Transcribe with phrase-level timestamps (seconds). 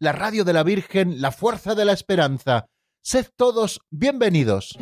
[0.00, 2.66] la radio de la Virgen, la fuerza de la esperanza.
[3.02, 4.78] Sed todos bienvenidos.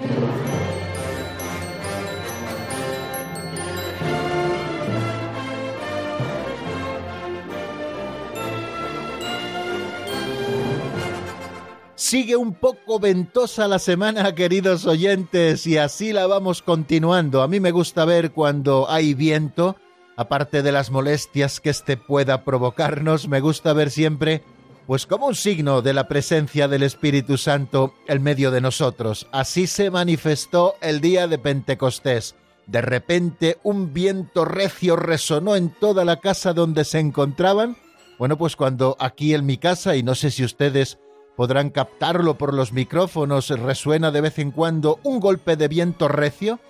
[11.96, 17.42] Sigue un poco ventosa la semana, queridos oyentes, y así la vamos continuando.
[17.42, 19.74] A mí me gusta ver cuando hay viento,
[20.16, 24.44] aparte de las molestias que éste pueda provocarnos, me gusta ver siempre,
[24.88, 29.28] pues como un signo de la presencia del Espíritu Santo en medio de nosotros.
[29.32, 32.36] Así se manifestó el día de Pentecostés.
[32.66, 37.76] De repente un viento recio resonó en toda la casa donde se encontraban.
[38.18, 40.98] Bueno, pues cuando aquí en mi casa, y no sé si ustedes
[41.36, 46.60] podrán captarlo por los micrófonos, resuena de vez en cuando un golpe de viento recio,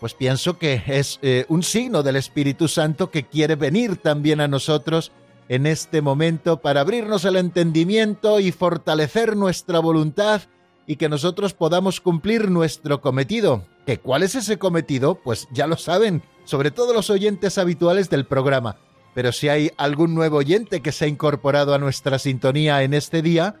[0.00, 4.48] pues pienso que es eh, un signo del Espíritu Santo que quiere venir también a
[4.48, 5.12] nosotros
[5.48, 10.42] en este momento para abrirnos el entendimiento y fortalecer nuestra voluntad
[10.86, 13.64] y que nosotros podamos cumplir nuestro cometido.
[13.86, 15.16] ¿Que cuál es ese cometido?
[15.16, 18.76] Pues ya lo saben, sobre todo los oyentes habituales del programa.
[19.14, 23.22] Pero si hay algún nuevo oyente que se ha incorporado a nuestra sintonía en este
[23.22, 23.56] día,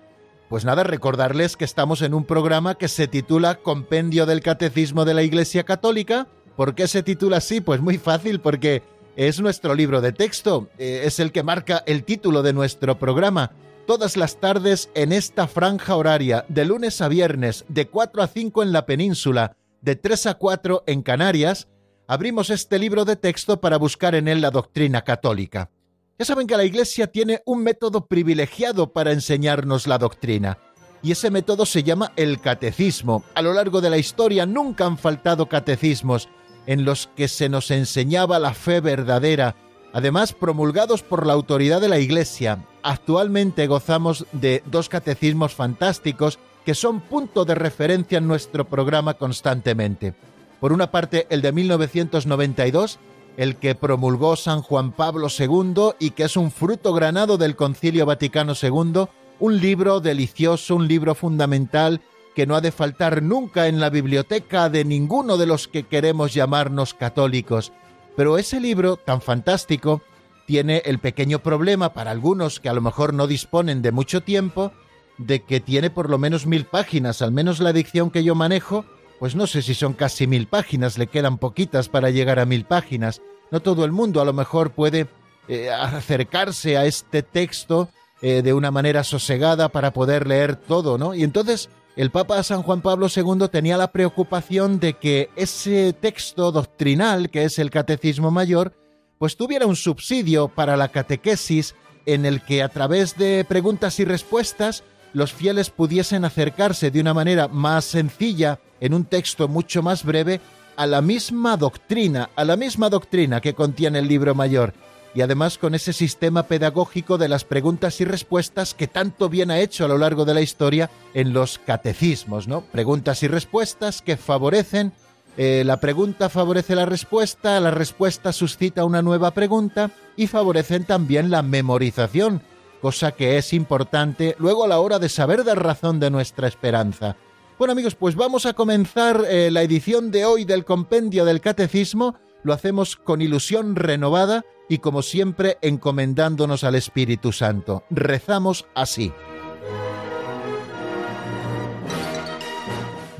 [0.48, 5.14] pues nada, recordarles que estamos en un programa que se titula Compendio del Catecismo de
[5.14, 6.28] la Iglesia Católica.
[6.56, 7.60] ¿Por qué se titula así?
[7.60, 8.82] Pues muy fácil, porque
[9.26, 13.50] es nuestro libro de texto, eh, es el que marca el título de nuestro programa.
[13.84, 18.62] Todas las tardes en esta franja horaria, de lunes a viernes, de 4 a 5
[18.62, 21.66] en la península, de 3 a 4 en Canarias,
[22.06, 25.72] abrimos este libro de texto para buscar en él la doctrina católica.
[26.16, 30.58] Ya saben que la Iglesia tiene un método privilegiado para enseñarnos la doctrina,
[31.02, 33.24] y ese método se llama el catecismo.
[33.34, 36.28] A lo largo de la historia nunca han faltado catecismos
[36.68, 39.56] en los que se nos enseñaba la fe verdadera,
[39.94, 42.62] además promulgados por la autoridad de la Iglesia.
[42.82, 50.12] Actualmente gozamos de dos catecismos fantásticos que son punto de referencia en nuestro programa constantemente.
[50.60, 52.98] Por una parte, el de 1992,
[53.38, 58.04] el que promulgó San Juan Pablo II y que es un fruto granado del Concilio
[58.04, 59.06] Vaticano II,
[59.40, 62.02] un libro delicioso, un libro fundamental
[62.38, 66.34] que no ha de faltar nunca en la biblioteca de ninguno de los que queremos
[66.34, 67.72] llamarnos católicos.
[68.16, 70.02] Pero ese libro tan fantástico
[70.46, 74.70] tiene el pequeño problema para algunos que a lo mejor no disponen de mucho tiempo,
[75.16, 78.84] de que tiene por lo menos mil páginas, al menos la dicción que yo manejo,
[79.18, 82.64] pues no sé si son casi mil páginas, le quedan poquitas para llegar a mil
[82.64, 83.20] páginas.
[83.50, 85.08] No todo el mundo a lo mejor puede
[85.48, 87.88] eh, acercarse a este texto
[88.22, 91.16] eh, de una manera sosegada para poder leer todo, ¿no?
[91.16, 91.68] Y entonces
[91.98, 97.42] el Papa San Juan Pablo II tenía la preocupación de que ese texto doctrinal, que
[97.42, 98.72] es el Catecismo Mayor,
[99.18, 101.74] pues tuviera un subsidio para la catequesis
[102.06, 107.14] en el que a través de preguntas y respuestas los fieles pudiesen acercarse de una
[107.14, 110.40] manera más sencilla, en un texto mucho más breve,
[110.76, 114.72] a la misma doctrina, a la misma doctrina que contiene el libro mayor,
[115.14, 119.60] y además con ese sistema pedagógico de las preguntas y respuestas que tanto bien ha
[119.60, 122.62] hecho a lo largo de la historia en los catecismos, ¿no?
[122.62, 124.92] Preguntas y respuestas que favorecen,
[125.36, 131.30] eh, la pregunta favorece la respuesta, la respuesta suscita una nueva pregunta y favorecen también
[131.30, 132.42] la memorización,
[132.82, 137.16] cosa que es importante luego a la hora de saber dar razón de nuestra esperanza.
[137.56, 142.16] Bueno amigos, pues vamos a comenzar eh, la edición de hoy del Compendio del Catecismo.
[142.42, 147.84] Lo hacemos con ilusión renovada y como siempre encomendándonos al Espíritu Santo.
[147.90, 149.12] Rezamos así.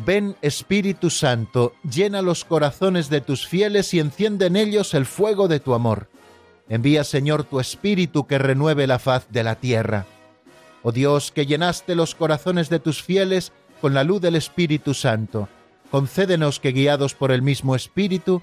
[0.05, 5.49] Ven Espíritu Santo, llena los corazones de tus fieles y enciende en ellos el fuego
[5.49, 6.09] de tu amor.
[6.71, 10.07] Envía, Señor, tu Espíritu que renueve la faz de la tierra.
[10.83, 15.49] Oh Dios, que llenaste los corazones de tus fieles con la luz del Espíritu Santo,
[15.91, 18.43] concédenos que, guiados por el mismo Espíritu,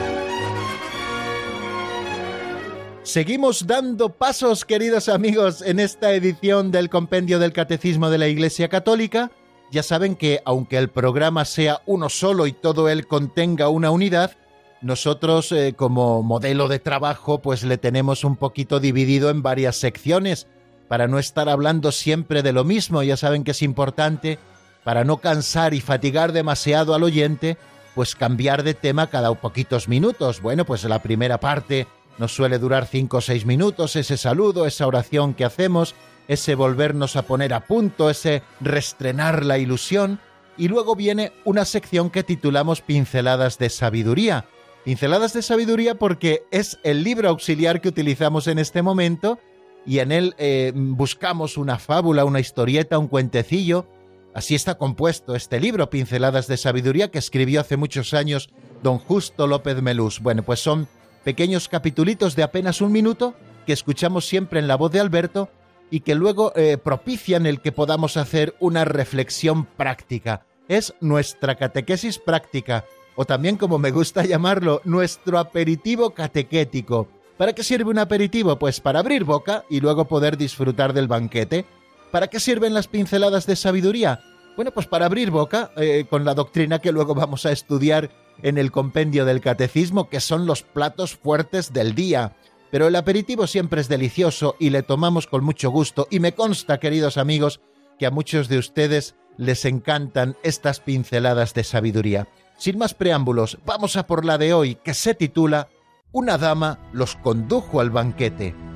[3.11, 8.69] Seguimos dando pasos, queridos amigos, en esta edición del Compendio del Catecismo de la Iglesia
[8.69, 9.31] Católica.
[9.69, 14.37] Ya saben que aunque el programa sea uno solo y todo él contenga una unidad,
[14.81, 20.47] nosotros eh, como modelo de trabajo pues le tenemos un poquito dividido en varias secciones
[20.87, 23.03] para no estar hablando siempre de lo mismo.
[23.03, 24.39] Ya saben que es importante
[24.85, 27.57] para no cansar y fatigar demasiado al oyente,
[27.93, 30.41] pues cambiar de tema cada poquitos minutos.
[30.41, 31.87] Bueno, pues la primera parte
[32.17, 35.95] nos suele durar cinco o seis minutos, ese saludo, esa oración que hacemos,
[36.27, 40.19] ese volvernos a poner a punto, ese restrenar la ilusión,
[40.57, 44.45] y luego viene una sección que titulamos Pinceladas de Sabiduría.
[44.83, 49.39] Pinceladas de Sabiduría porque es el libro auxiliar que utilizamos en este momento
[49.85, 53.87] y en él eh, buscamos una fábula, una historieta, un cuentecillo.
[54.33, 58.49] Así está compuesto este libro, Pinceladas de Sabiduría, que escribió hace muchos años
[58.83, 60.19] don Justo López Melús.
[60.19, 60.87] Bueno, pues son
[61.23, 63.35] pequeños capitulitos de apenas un minuto
[63.65, 65.49] que escuchamos siempre en la voz de Alberto
[65.89, 70.45] y que luego eh, propician el que podamos hacer una reflexión práctica.
[70.67, 72.85] Es nuestra catequesis práctica,
[73.15, 77.07] o también como me gusta llamarlo, nuestro aperitivo catequético.
[77.37, 78.57] ¿Para qué sirve un aperitivo?
[78.57, 81.65] Pues para abrir boca y luego poder disfrutar del banquete.
[82.11, 84.21] ¿Para qué sirven las pinceladas de sabiduría?
[84.55, 88.11] Bueno, pues para abrir boca eh, con la doctrina que luego vamos a estudiar
[88.43, 92.35] en el compendio del catecismo, que son los platos fuertes del día.
[92.71, 96.79] Pero el aperitivo siempre es delicioso y le tomamos con mucho gusto y me consta,
[96.79, 97.61] queridos amigos,
[97.99, 102.27] que a muchos de ustedes les encantan estas pinceladas de sabiduría.
[102.57, 105.69] Sin más preámbulos, vamos a por la de hoy, que se titula
[106.11, 108.70] Una dama los condujo al banquete.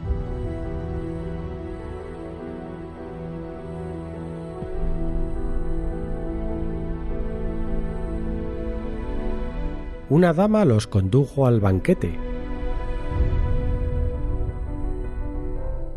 [10.09, 12.17] Una dama los condujo al banquete.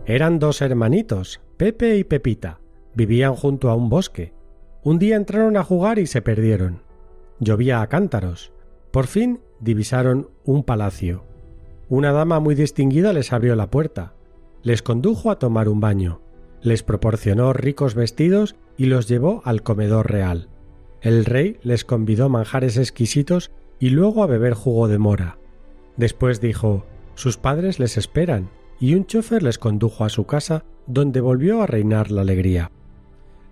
[0.06, 2.60] Eran dos hermanitos, Pepe y Pepita.
[2.94, 4.32] Vivían junto a un bosque.
[4.82, 6.82] Un día entraron a jugar y se perdieron.
[7.40, 8.52] Llovía a cántaros.
[8.90, 11.24] Por fin divisaron un palacio.
[11.90, 14.14] Una dama muy distinguida les abrió la puerta.
[14.62, 16.22] Les condujo a tomar un baño.
[16.62, 20.48] Les proporcionó ricos vestidos y los llevó al comedor real.
[21.02, 25.38] El rey les convidó manjares exquisitos y luego a beber jugo de mora.
[25.96, 31.20] Después dijo sus padres les esperan, y un chofer les condujo a su casa, donde
[31.20, 32.70] volvió a reinar la alegría.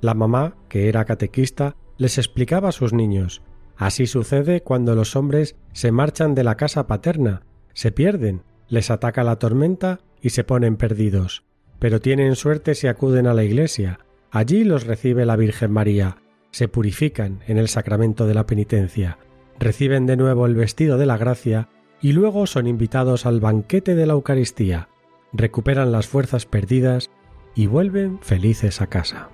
[0.00, 3.43] La mamá, que era catequista, les explicaba a sus niños
[3.76, 7.43] Así sucede cuando los hombres se marchan de la casa paterna,
[7.75, 11.44] se pierden, les ataca la tormenta y se ponen perdidos.
[11.78, 14.00] Pero tienen suerte si acuden a la iglesia.
[14.31, 16.17] Allí los recibe la Virgen María,
[16.50, 19.19] se purifican en el sacramento de la penitencia,
[19.58, 21.68] reciben de nuevo el vestido de la gracia
[22.00, 24.88] y luego son invitados al banquete de la Eucaristía,
[25.32, 27.10] recuperan las fuerzas perdidas
[27.54, 29.30] y vuelven felices a casa.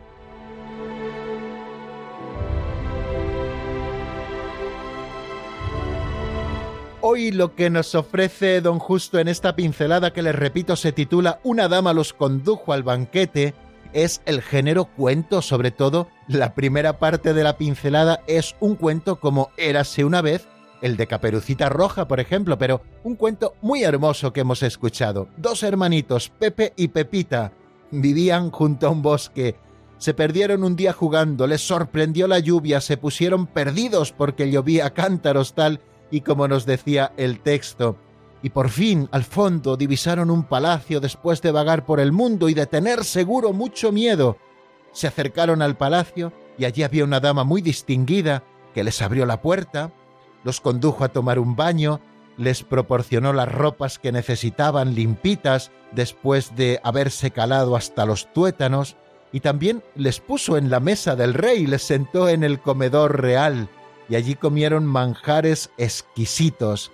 [7.05, 11.41] Hoy lo que nos ofrece don Justo en esta pincelada que les repito se titula
[11.43, 13.55] Una dama los condujo al banquete
[13.93, 19.21] es el género cuento, sobre todo la primera parte de la pincelada es un cuento
[19.21, 20.47] como Érase una vez,
[20.81, 25.29] el de Caperucita Roja, por ejemplo, pero un cuento muy hermoso que hemos escuchado.
[25.37, 27.53] Dos hermanitos, Pepe y Pepita,
[27.91, 29.57] vivían junto a un bosque.
[29.99, 35.55] Se perdieron un día jugando, les sorprendió la lluvia, se pusieron perdidos porque llovía cántaros
[35.55, 35.81] tal
[36.11, 37.97] y como nos decía el texto
[38.43, 42.55] y por fin al fondo divisaron un palacio después de vagar por el mundo y
[42.55, 44.37] de tener seguro mucho miedo.
[44.93, 48.43] Se acercaron al palacio y allí había una dama muy distinguida
[48.75, 49.93] que les abrió la puerta,
[50.45, 52.01] los condujo a tomar un baño,
[52.37, 58.97] les proporcionó las ropas que necesitaban limpitas después de haberse calado hasta los tuétanos,
[59.33, 63.69] y también les puso en la mesa del rey, les sentó en el comedor real,
[64.09, 66.91] y allí comieron manjares exquisitos,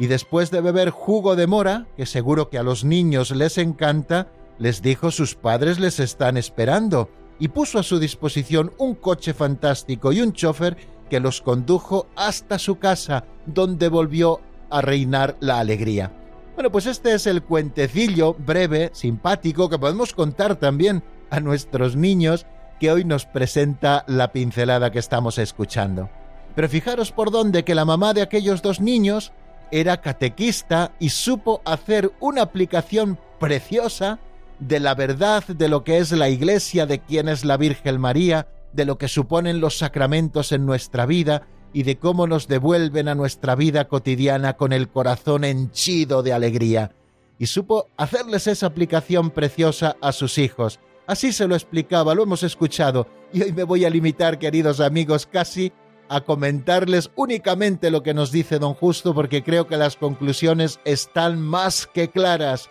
[0.00, 4.28] y después de beber jugo de mora, que seguro que a los niños les encanta,
[4.58, 10.10] les dijo sus padres les están esperando, y puso a su disposición un coche fantástico
[10.10, 10.78] y un chofer
[11.10, 14.40] que los condujo hasta su casa, donde volvió
[14.70, 16.10] a reinar la alegría.
[16.54, 22.46] Bueno, pues este es el cuentecillo breve, simpático, que podemos contar también a nuestros niños
[22.80, 26.08] que hoy nos presenta la pincelada que estamos escuchando.
[26.54, 29.32] Pero fijaros por dónde que la mamá de aquellos dos niños
[29.70, 34.18] era catequista y supo hacer una aplicación preciosa
[34.58, 38.48] de la verdad de lo que es la Iglesia, de quién es la Virgen María,
[38.72, 43.14] de lo que suponen los sacramentos en nuestra vida y de cómo nos devuelven a
[43.14, 46.92] nuestra vida cotidiana con el corazón henchido de alegría.
[47.38, 50.78] y supo hacerles esa aplicación preciosa a sus hijos.
[51.06, 55.26] Así se lo explicaba, lo hemos escuchado, y hoy me voy a limitar, queridos amigos,
[55.26, 55.72] casi
[56.10, 61.40] a comentarles únicamente lo que nos dice don Justo, porque creo que las conclusiones están
[61.40, 62.68] más que claras.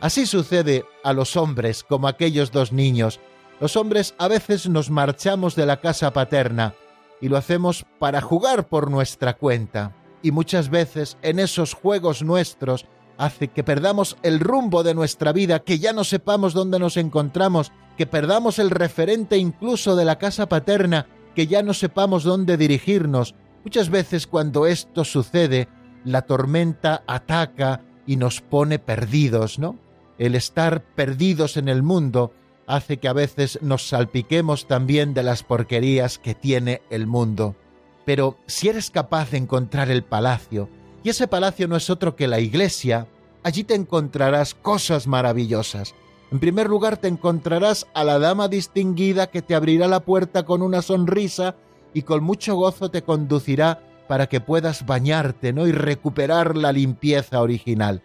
[0.00, 3.20] Así sucede a los hombres como aquellos dos niños.
[3.60, 6.74] Los hombres a veces nos marchamos de la casa paterna
[7.20, 9.94] y lo hacemos para jugar por nuestra cuenta.
[10.20, 12.86] Y muchas veces en esos juegos nuestros
[13.18, 17.70] hace que perdamos el rumbo de nuestra vida, que ya no sepamos dónde nos encontramos,
[17.96, 21.06] que perdamos el referente incluso de la casa paterna,
[21.40, 23.34] que ya no sepamos dónde dirigirnos.
[23.64, 25.68] Muchas veces cuando esto sucede,
[26.04, 29.78] la tormenta ataca y nos pone perdidos, ¿no?
[30.18, 32.34] El estar perdidos en el mundo
[32.66, 37.56] hace que a veces nos salpiquemos también de las porquerías que tiene el mundo.
[38.04, 40.68] Pero si eres capaz de encontrar el palacio,
[41.02, 43.06] y ese palacio no es otro que la iglesia,
[43.42, 45.94] allí te encontrarás cosas maravillosas.
[46.32, 50.62] En primer lugar te encontrarás a la dama distinguida que te abrirá la puerta con
[50.62, 51.56] una sonrisa
[51.92, 55.66] y con mucho gozo te conducirá para que puedas bañarte, ¿no?
[55.66, 58.02] y recuperar la limpieza original.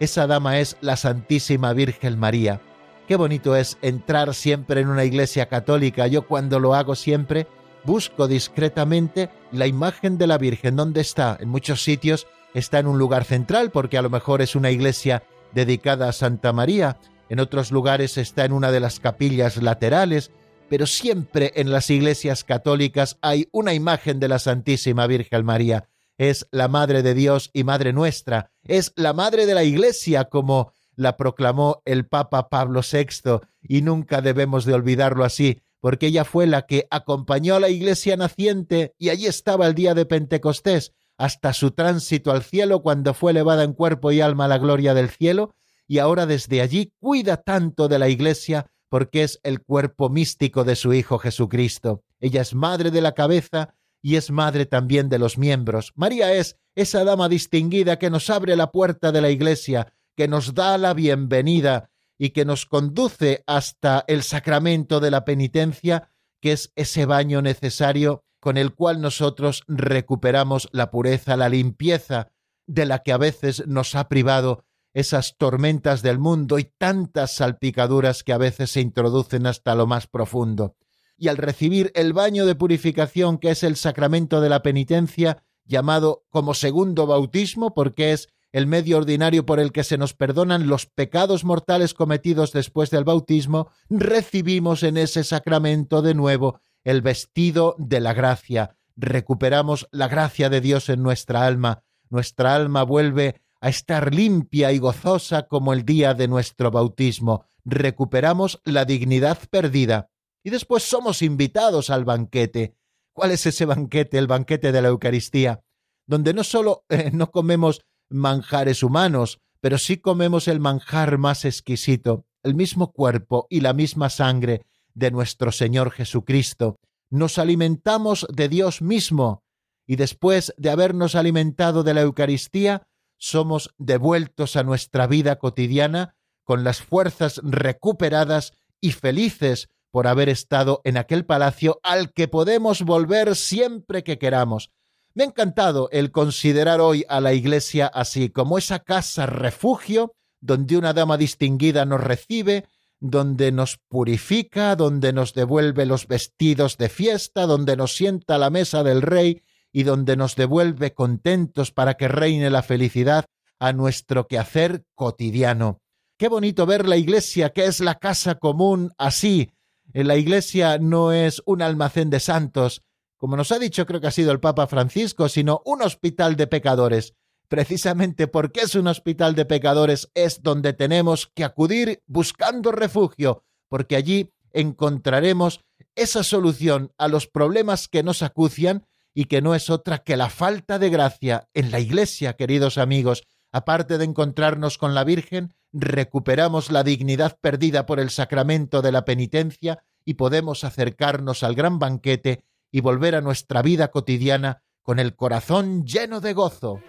[0.00, 2.60] Esa dama es la Santísima Virgen María.
[3.06, 6.06] Qué bonito es entrar siempre en una iglesia católica.
[6.06, 7.46] Yo cuando lo hago siempre
[7.84, 10.76] busco discretamente la imagen de la Virgen.
[10.76, 11.36] ¿Dónde está?
[11.40, 15.22] En muchos sitios está en un lugar central porque a lo mejor es una iglesia
[15.52, 20.30] dedicada a Santa María, en otros lugares está en una de las capillas laterales,
[20.68, 25.88] pero siempre en las iglesias católicas hay una imagen de la Santísima Virgen María.
[26.18, 30.72] Es la Madre de Dios y Madre nuestra, es la Madre de la Iglesia como
[30.96, 36.46] la proclamó el Papa Pablo VI, y nunca debemos de olvidarlo así, porque ella fue
[36.48, 41.52] la que acompañó a la Iglesia naciente y allí estaba el día de Pentecostés, hasta
[41.52, 45.08] su tránsito al cielo cuando fue elevada en cuerpo y alma a la gloria del
[45.08, 45.54] cielo,
[45.88, 50.76] y ahora desde allí cuida tanto de la Iglesia porque es el cuerpo místico de
[50.76, 52.04] su Hijo Jesucristo.
[52.20, 55.92] Ella es madre de la cabeza y es madre también de los miembros.
[55.96, 60.54] María es esa dama distinguida que nos abre la puerta de la Iglesia, que nos
[60.54, 66.72] da la bienvenida y que nos conduce hasta el sacramento de la penitencia, que es
[66.76, 72.30] ese baño necesario con el cual nosotros recuperamos la pureza, la limpieza
[72.66, 74.64] de la que a veces nos ha privado
[74.94, 80.06] esas tormentas del mundo y tantas salpicaduras que a veces se introducen hasta lo más
[80.06, 80.76] profundo.
[81.16, 86.24] Y al recibir el baño de purificación que es el sacramento de la penitencia, llamado
[86.30, 90.86] como segundo bautismo, porque es el medio ordinario por el que se nos perdonan los
[90.86, 98.00] pecados mortales cometidos después del bautismo, recibimos en ese sacramento de nuevo el vestido de
[98.00, 104.14] la gracia, recuperamos la gracia de Dios en nuestra alma, nuestra alma vuelve a estar
[104.14, 110.10] limpia y gozosa como el día de nuestro bautismo, recuperamos la dignidad perdida
[110.42, 112.76] y después somos invitados al banquete.
[113.12, 114.18] ¿Cuál es ese banquete?
[114.18, 115.64] El banquete de la Eucaristía,
[116.06, 122.26] donde no solo eh, no comemos manjares humanos, pero sí comemos el manjar más exquisito,
[122.42, 126.78] el mismo cuerpo y la misma sangre de nuestro Señor Jesucristo.
[127.10, 129.42] Nos alimentamos de Dios mismo
[129.86, 132.86] y después de habernos alimentado de la Eucaristía,
[133.18, 140.80] somos devueltos a nuestra vida cotidiana con las fuerzas recuperadas y felices por haber estado
[140.84, 144.70] en aquel palacio al que podemos volver siempre que queramos.
[145.14, 150.76] Me ha encantado el considerar hoy a la Iglesia así, como esa casa refugio donde
[150.76, 152.66] una dama distinguida nos recibe,
[153.00, 158.50] donde nos purifica, donde nos devuelve los vestidos de fiesta, donde nos sienta a la
[158.50, 163.26] mesa del rey y donde nos devuelve contentos para que reine la felicidad
[163.58, 165.80] a nuestro quehacer cotidiano.
[166.16, 169.50] Qué bonito ver la iglesia, que es la casa común, así.
[169.92, 172.82] La iglesia no es un almacén de santos,
[173.16, 176.46] como nos ha dicho creo que ha sido el Papa Francisco, sino un hospital de
[176.46, 177.14] pecadores
[177.48, 183.96] precisamente porque es un hospital de pecadores, es donde tenemos que acudir buscando refugio, porque
[183.96, 185.60] allí encontraremos
[185.94, 188.86] esa solución a los problemas que nos acucian
[189.18, 193.24] y que no es otra que la falta de gracia en la Iglesia, queridos amigos.
[193.50, 199.04] Aparte de encontrarnos con la Virgen, recuperamos la dignidad perdida por el sacramento de la
[199.04, 205.16] penitencia y podemos acercarnos al gran banquete y volver a nuestra vida cotidiana con el
[205.16, 206.80] corazón lleno de gozo.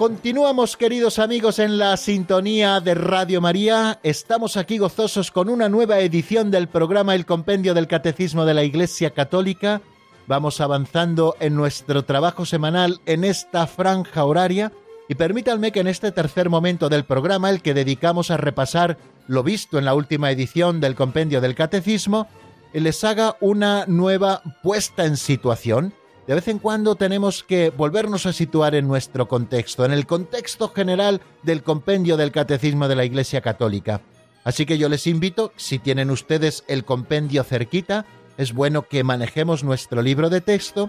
[0.00, 4.00] Continuamos, queridos amigos, en la sintonía de Radio María.
[4.02, 8.64] Estamos aquí gozosos con una nueva edición del programa El Compendio del Catecismo de la
[8.64, 9.82] Iglesia Católica.
[10.26, 14.72] Vamos avanzando en nuestro trabajo semanal en esta franja horaria
[15.06, 18.96] y permítanme que en este tercer momento del programa, el que dedicamos a repasar
[19.28, 22.26] lo visto en la última edición del Compendio del Catecismo,
[22.72, 25.92] les haga una nueva puesta en situación
[26.30, 30.68] de vez en cuando tenemos que volvernos a situar en nuestro contexto, en el contexto
[30.68, 34.00] general del compendio del Catecismo de la Iglesia Católica.
[34.44, 38.06] Así que yo les invito, si tienen ustedes el compendio cerquita,
[38.38, 40.88] es bueno que manejemos nuestro libro de texto,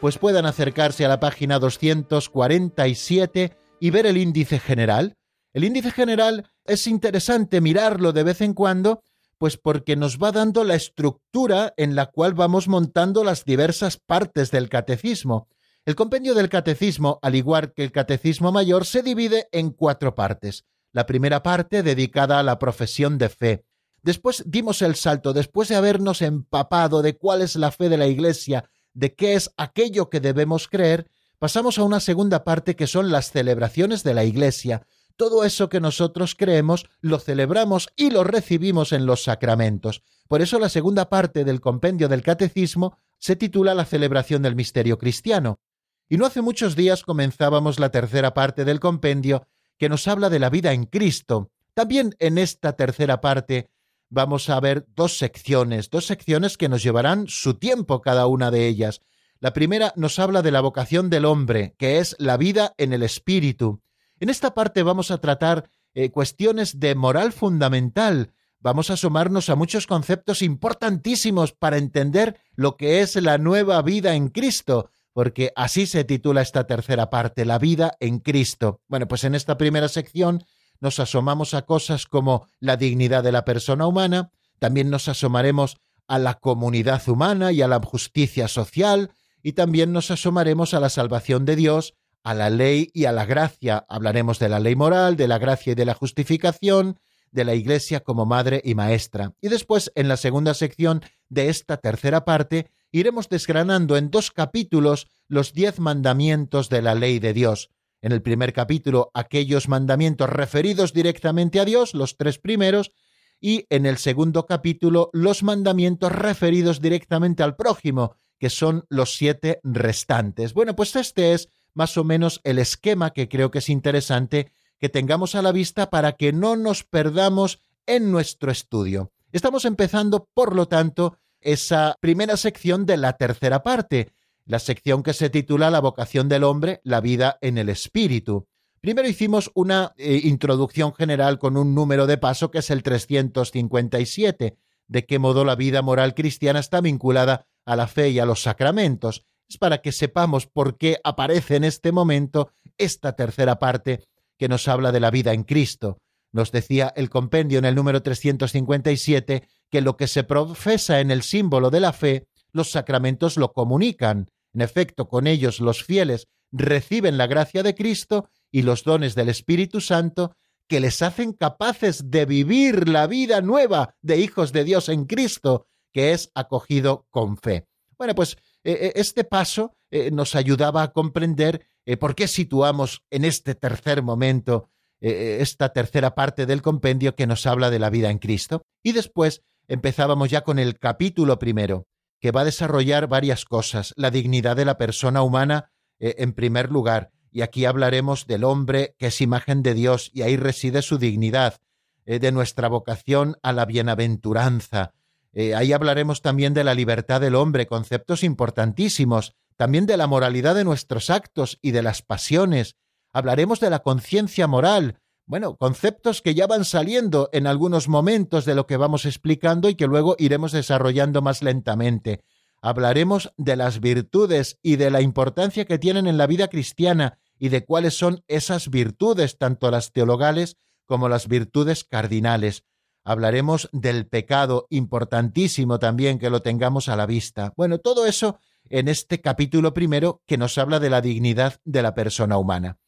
[0.00, 5.14] pues puedan acercarse a la página 247 y ver el índice general.
[5.52, 9.04] El índice general es interesante mirarlo de vez en cuando
[9.40, 14.50] pues porque nos va dando la estructura en la cual vamos montando las diversas partes
[14.50, 15.48] del catecismo.
[15.86, 20.66] El compendio del catecismo, al igual que el catecismo mayor, se divide en cuatro partes.
[20.92, 23.64] La primera parte dedicada a la profesión de fe.
[24.02, 28.08] Después dimos el salto, después de habernos empapado de cuál es la fe de la
[28.08, 33.10] Iglesia, de qué es aquello que debemos creer, pasamos a una segunda parte que son
[33.10, 34.86] las celebraciones de la Iglesia,
[35.20, 40.02] todo eso que nosotros creemos lo celebramos y lo recibimos en los sacramentos.
[40.28, 44.96] Por eso la segunda parte del compendio del catecismo se titula La celebración del misterio
[44.96, 45.60] cristiano.
[46.08, 49.46] Y no hace muchos días comenzábamos la tercera parte del compendio
[49.76, 51.50] que nos habla de la vida en Cristo.
[51.74, 53.68] También en esta tercera parte
[54.08, 58.68] vamos a ver dos secciones, dos secciones que nos llevarán su tiempo cada una de
[58.68, 59.02] ellas.
[59.38, 63.02] La primera nos habla de la vocación del hombre, que es la vida en el
[63.02, 63.82] Espíritu.
[64.20, 68.34] En esta parte vamos a tratar eh, cuestiones de moral fundamental.
[68.60, 74.14] Vamos a asomarnos a muchos conceptos importantísimos para entender lo que es la nueva vida
[74.14, 78.82] en Cristo, porque así se titula esta tercera parte, la vida en Cristo.
[78.88, 80.44] Bueno, pues en esta primera sección
[80.80, 85.78] nos asomamos a cosas como la dignidad de la persona humana, también nos asomaremos
[86.08, 90.90] a la comunidad humana y a la justicia social, y también nos asomaremos a la
[90.90, 93.84] salvación de Dios a la ley y a la gracia.
[93.88, 96.98] Hablaremos de la ley moral, de la gracia y de la justificación,
[97.32, 99.34] de la Iglesia como madre y maestra.
[99.40, 105.06] Y después, en la segunda sección de esta tercera parte, iremos desgranando en dos capítulos
[105.28, 107.70] los diez mandamientos de la ley de Dios.
[108.02, 112.92] En el primer capítulo, aquellos mandamientos referidos directamente a Dios, los tres primeros,
[113.40, 119.60] y en el segundo capítulo, los mandamientos referidos directamente al prójimo, que son los siete
[119.62, 120.52] restantes.
[120.54, 124.88] Bueno, pues este es más o menos el esquema que creo que es interesante que
[124.88, 129.12] tengamos a la vista para que no nos perdamos en nuestro estudio.
[129.32, 134.12] Estamos empezando, por lo tanto, esa primera sección de la tercera parte,
[134.44, 138.48] la sección que se titula La vocación del hombre, la vida en el espíritu.
[138.80, 144.56] Primero hicimos una eh, introducción general con un número de paso que es el 357,
[144.88, 148.42] de qué modo la vida moral cristiana está vinculada a la fe y a los
[148.42, 154.04] sacramentos es para que sepamos por qué aparece en este momento esta tercera parte
[154.38, 155.98] que nos habla de la vida en Cristo.
[156.32, 161.22] Nos decía el compendio en el número 357 que lo que se profesa en el
[161.22, 164.30] símbolo de la fe, los sacramentos lo comunican.
[164.54, 169.28] En efecto, con ellos los fieles reciben la gracia de Cristo y los dones del
[169.28, 170.36] Espíritu Santo
[170.68, 175.66] que les hacen capaces de vivir la vida nueva de hijos de Dios en Cristo,
[175.92, 177.66] que es acogido con fe.
[177.98, 181.66] Bueno, pues este paso eh, nos ayudaba a comprender
[181.98, 184.70] por qué situamos en este tercer momento
[185.00, 188.62] esta tercera parte del compendio que nos habla de la vida en Cristo.
[188.82, 191.88] Y después empezábamos ya con el capítulo primero,
[192.20, 193.94] que va a desarrollar varias cosas.
[193.96, 199.06] La dignidad de la persona humana en primer lugar, y aquí hablaremos del hombre que
[199.06, 201.60] es imagen de Dios y ahí reside su dignidad,
[202.04, 204.94] de nuestra vocación a la bienaventuranza,
[205.32, 210.54] eh, ahí hablaremos también de la libertad del hombre, conceptos importantísimos, también de la moralidad
[210.54, 212.76] de nuestros actos y de las pasiones.
[213.12, 218.56] Hablaremos de la conciencia moral, bueno, conceptos que ya van saliendo en algunos momentos de
[218.56, 222.24] lo que vamos explicando y que luego iremos desarrollando más lentamente.
[222.62, 227.48] Hablaremos de las virtudes y de la importancia que tienen en la vida cristiana y
[227.48, 232.64] de cuáles son esas virtudes, tanto las teologales como las virtudes cardinales
[233.04, 237.52] hablaremos del pecado, importantísimo también que lo tengamos a la vista.
[237.56, 241.94] Bueno, todo eso en este capítulo primero que nos habla de la dignidad de la
[241.94, 242.78] persona humana.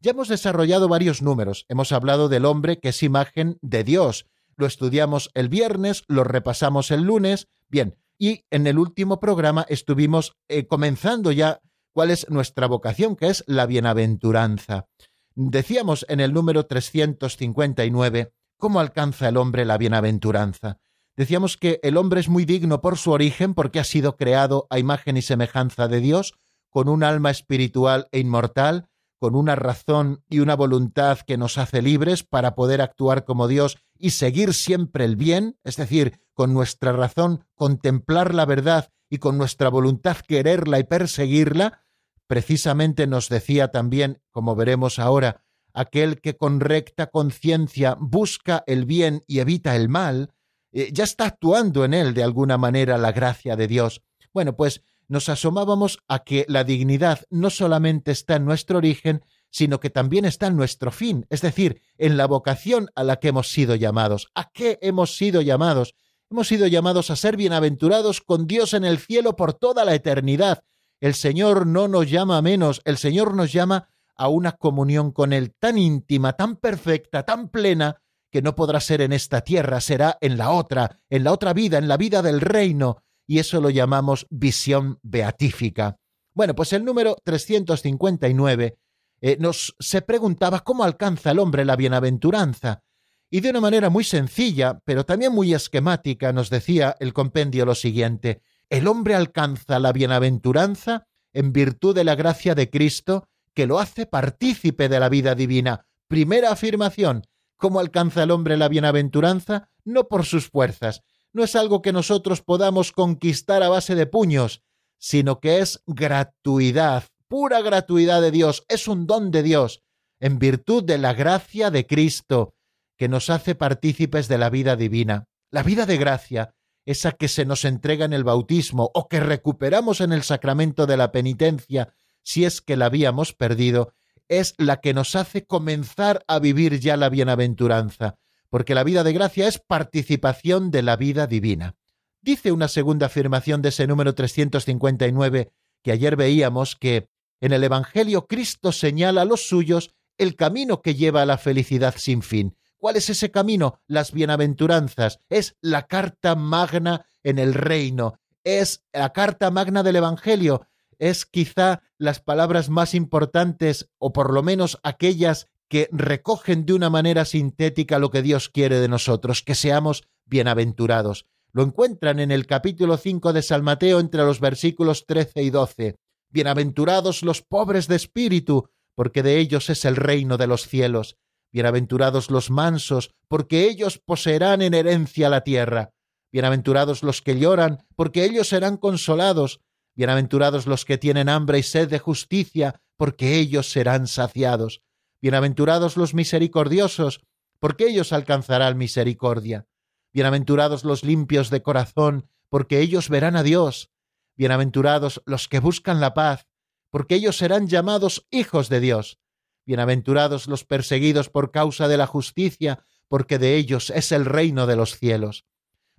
[0.00, 4.66] Ya hemos desarrollado varios números, hemos hablado del hombre que es imagen de Dios, lo
[4.66, 10.66] estudiamos el viernes, lo repasamos el lunes, bien, y en el último programa estuvimos eh,
[10.66, 11.60] comenzando ya
[11.92, 14.86] cuál es nuestra vocación, que es la bienaventuranza.
[15.34, 18.32] Decíamos en el número 359
[18.62, 20.78] cómo alcanza el hombre la bienaventuranza.
[21.16, 24.78] Decíamos que el hombre es muy digno por su origen porque ha sido creado a
[24.78, 26.34] imagen y semejanza de Dios,
[26.70, 28.86] con un alma espiritual e inmortal,
[29.18, 33.78] con una razón y una voluntad que nos hace libres para poder actuar como Dios
[33.98, 39.38] y seguir siempre el bien, es decir, con nuestra razón contemplar la verdad y con
[39.38, 41.82] nuestra voluntad quererla y perseguirla,
[42.28, 45.41] precisamente nos decía también, como veremos ahora,
[45.74, 50.32] aquel que con recta conciencia busca el bien y evita el mal,
[50.72, 54.02] eh, ya está actuando en él de alguna manera la gracia de Dios.
[54.32, 59.80] Bueno, pues nos asomábamos a que la dignidad no solamente está en nuestro origen, sino
[59.80, 63.50] que también está en nuestro fin, es decir, en la vocación a la que hemos
[63.50, 64.28] sido llamados.
[64.34, 65.94] ¿A qué hemos sido llamados?
[66.30, 70.64] Hemos sido llamados a ser bienaventurados con Dios en el cielo por toda la eternidad.
[70.98, 73.90] El Señor no nos llama menos, el Señor nos llama
[74.22, 79.00] a una comunión con Él tan íntima, tan perfecta, tan plena, que no podrá ser
[79.00, 82.40] en esta tierra, será en la otra, en la otra vida, en la vida del
[82.40, 85.96] reino, y eso lo llamamos visión beatífica.
[86.34, 88.78] Bueno, pues el número 359
[89.20, 92.84] eh, nos se preguntaba cómo alcanza el hombre la bienaventuranza.
[93.28, 97.74] Y de una manera muy sencilla, pero también muy esquemática, nos decía el compendio lo
[97.74, 103.78] siguiente, el hombre alcanza la bienaventuranza en virtud de la gracia de Cristo que lo
[103.78, 105.86] hace partícipe de la vida divina.
[106.08, 107.24] Primera afirmación,
[107.62, 109.70] ¿Cómo alcanza el hombre la bienaventuranza?
[109.84, 114.64] No por sus fuerzas, no es algo que nosotros podamos conquistar a base de puños,
[114.98, 119.84] sino que es gratuidad, pura gratuidad de Dios, es un don de Dios,
[120.18, 122.56] en virtud de la gracia de Cristo,
[122.98, 125.28] que nos hace partícipes de la vida divina.
[125.52, 130.00] La vida de gracia, esa que se nos entrega en el bautismo o que recuperamos
[130.00, 133.94] en el sacramento de la penitencia, si es que la habíamos perdido,
[134.28, 138.16] es la que nos hace comenzar a vivir ya la bienaventuranza,
[138.48, 141.74] porque la vida de gracia es participación de la vida divina.
[142.20, 147.08] Dice una segunda afirmación de ese número 359 que ayer veíamos que
[147.40, 151.94] en el Evangelio Cristo señala a los suyos el camino que lleva a la felicidad
[151.98, 152.56] sin fin.
[152.78, 153.80] ¿Cuál es ese camino?
[153.86, 155.18] Las bienaventuranzas.
[155.28, 158.18] Es la carta magna en el reino.
[158.44, 160.66] Es la carta magna del Evangelio
[161.02, 166.90] es quizá las palabras más importantes, o por lo menos aquellas que recogen de una
[166.90, 171.26] manera sintética lo que Dios quiere de nosotros, que seamos bienaventurados.
[171.50, 175.96] Lo encuentran en el capítulo 5 de San Mateo entre los versículos 13 y 12.
[176.30, 181.16] Bienaventurados los pobres de espíritu, porque de ellos es el reino de los cielos.
[181.52, 185.90] Bienaventurados los mansos, porque ellos poseerán en herencia la tierra.
[186.30, 189.60] Bienaventurados los que lloran, porque ellos serán consolados.
[189.94, 194.82] Bienaventurados los que tienen hambre y sed de justicia, porque ellos serán saciados.
[195.20, 197.20] Bienaventurados los misericordiosos,
[197.58, 199.66] porque ellos alcanzarán misericordia.
[200.14, 203.90] Bienaventurados los limpios de corazón, porque ellos verán a Dios.
[204.34, 206.46] Bienaventurados los que buscan la paz,
[206.88, 209.18] porque ellos serán llamados hijos de Dios.
[209.66, 214.76] Bienaventurados los perseguidos por causa de la justicia, porque de ellos es el reino de
[214.76, 215.44] los cielos.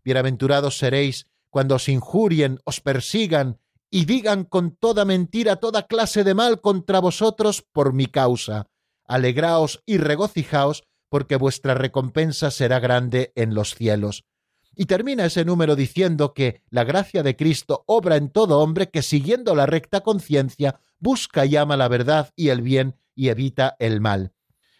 [0.03, 3.60] Bienaventurados seréis cuando os injurien, os persigan
[3.95, 8.65] y digan con toda mentira toda clase de mal contra vosotros por mi causa.
[9.06, 14.25] Alegraos y regocijaos, porque vuestra recompensa será grande en los cielos.
[14.75, 19.03] Y termina ese número diciendo que la gracia de Cristo obra en todo hombre que
[19.03, 24.01] siguiendo la recta conciencia busca y ama la verdad y el bien y evita el
[24.01, 24.34] mal.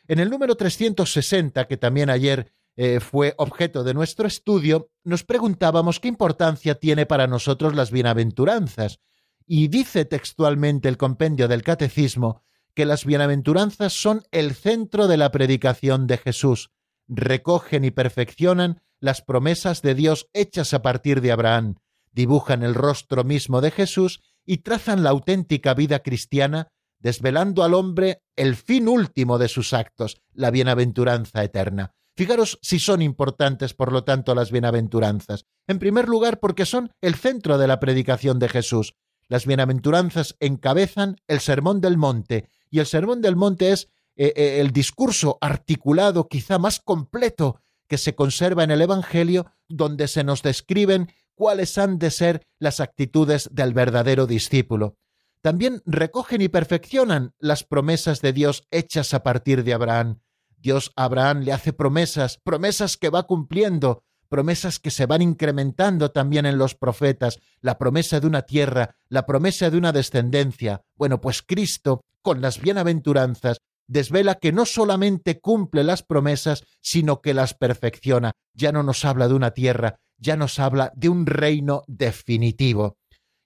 [0.08, 6.00] En el número 360, que también ayer eh, fue objeto de nuestro estudio, nos preguntábamos
[6.00, 9.00] qué importancia tiene para nosotros las bienaventuranzas.
[9.46, 12.42] Y dice textualmente el compendio del Catecismo
[12.74, 16.72] que las bienaventuranzas son el centro de la predicación de Jesús,
[17.08, 21.76] recogen y perfeccionan las promesas de Dios hechas a partir de Abraham,
[22.12, 28.24] dibujan el rostro mismo de Jesús y trazan la auténtica vida cristiana, desvelando al hombre
[28.36, 31.94] el fin último de sus actos, la bienaventuranza eterna.
[32.16, 35.46] Fijaros si son importantes, por lo tanto, las bienaventuranzas.
[35.68, 38.96] En primer lugar, porque son el centro de la predicación de Jesús.
[39.28, 44.60] Las bienaventuranzas encabezan el Sermón del Monte, y el Sermón del Monte es eh, eh,
[44.60, 50.44] el discurso articulado, quizá más completo, que se conserva en el Evangelio, donde se nos
[50.44, 54.98] describen cuáles han de ser las actitudes del verdadero discípulo.
[55.42, 60.22] También recogen y perfeccionan las promesas de Dios hechas a partir de Abraham.
[60.64, 66.12] Dios a Abraham le hace promesas, promesas que va cumpliendo, promesas que se van incrementando
[66.12, 70.82] también en los profetas, la promesa de una tierra, la promesa de una descendencia.
[70.96, 77.34] Bueno, pues Cristo, con las bienaventuranzas, desvela que no solamente cumple las promesas, sino que
[77.34, 78.32] las perfecciona.
[78.54, 82.98] Ya no nos habla de una tierra, ya nos habla de un reino definitivo.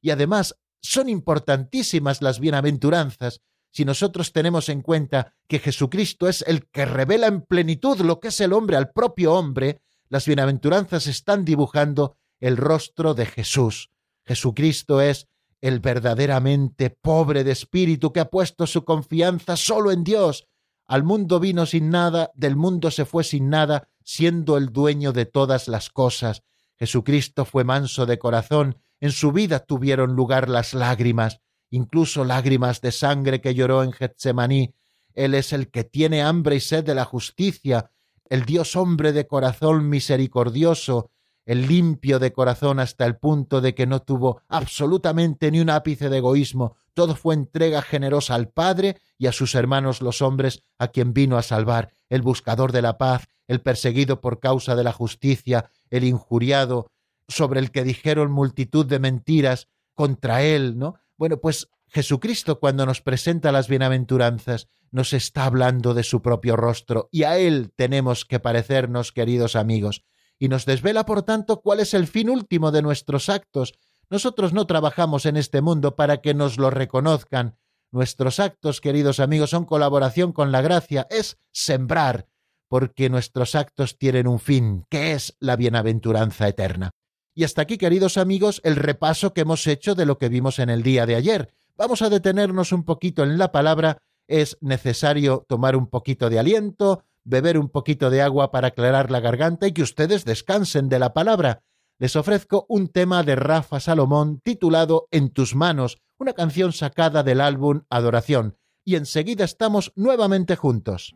[0.02, 6.68] Y además son importantísimas las bienaventuranzas si nosotros tenemos en cuenta que Jesucristo es el
[6.68, 11.46] que revela en plenitud lo que es el hombre al propio hombre, las bienaventuranzas están
[11.46, 13.90] dibujando el rostro de Jesús.
[14.26, 15.28] Jesucristo es
[15.62, 20.48] el verdaderamente pobre de espíritu que ha puesto su confianza solo en Dios.
[20.86, 25.26] Al mundo vino sin nada, del mundo se fue sin nada, siendo el dueño de
[25.26, 26.44] todas las cosas.
[26.78, 32.92] Jesucristo fue manso de corazón, en su vida tuvieron lugar las lágrimas, incluso lágrimas de
[32.92, 34.74] sangre que lloró en Getsemaní.
[35.14, 37.92] Él es el que tiene hambre y sed de la justicia,
[38.30, 41.12] el Dios hombre de corazón misericordioso,
[41.46, 46.10] el limpio de corazón hasta el punto de que no tuvo absolutamente ni un ápice
[46.10, 50.90] de egoísmo, todo fue entrega generosa al Padre y a sus hermanos los hombres a
[50.90, 54.92] quien vino a salvar, el buscador de la paz, el perseguido por causa de la
[54.92, 56.92] justicia, el injuriado,
[57.30, 60.96] sobre el que dijeron multitud de mentiras contra él, ¿no?
[61.18, 67.10] Bueno, pues Jesucristo cuando nos presenta las bienaventuranzas nos está hablando de su propio rostro
[67.12, 70.04] y a él tenemos que parecernos, queridos amigos
[70.40, 73.74] y nos desvela, por tanto, cuál es el fin último de nuestros actos.
[74.10, 77.58] Nosotros no trabajamos en este mundo para que nos lo reconozcan.
[77.92, 82.28] Nuestros actos, queridos amigos, son colaboración con la gracia, es sembrar,
[82.68, 86.92] porque nuestros actos tienen un fin, que es la bienaventuranza eterna.
[87.38, 90.72] Y hasta aquí, queridos amigos, el repaso que hemos hecho de lo que vimos en
[90.72, 91.54] el día de ayer.
[91.78, 94.00] Vamos a detenernos un poquito en la palabra.
[94.28, 99.20] Es necesario tomar un poquito de aliento, beber un poquito de agua para aclarar la
[99.20, 101.62] garganta y que ustedes descansen de la palabra.
[102.00, 107.40] Les ofrezco un tema de Rafa Salomón titulado En tus manos, una canción sacada del
[107.40, 108.58] álbum Adoración.
[108.84, 111.14] Y enseguida estamos nuevamente juntos.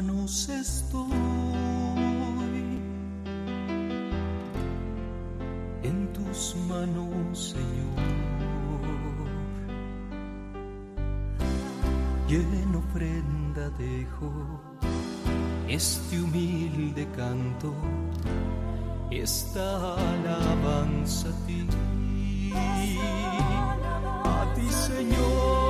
[0.00, 1.10] Estoy,
[5.82, 8.00] en tus manos, Señor,
[12.28, 14.60] y en ofrenda dejo
[15.68, 17.74] este humilde canto,
[19.10, 21.66] esta alabanza a ti,
[24.24, 25.69] a ti, Señor.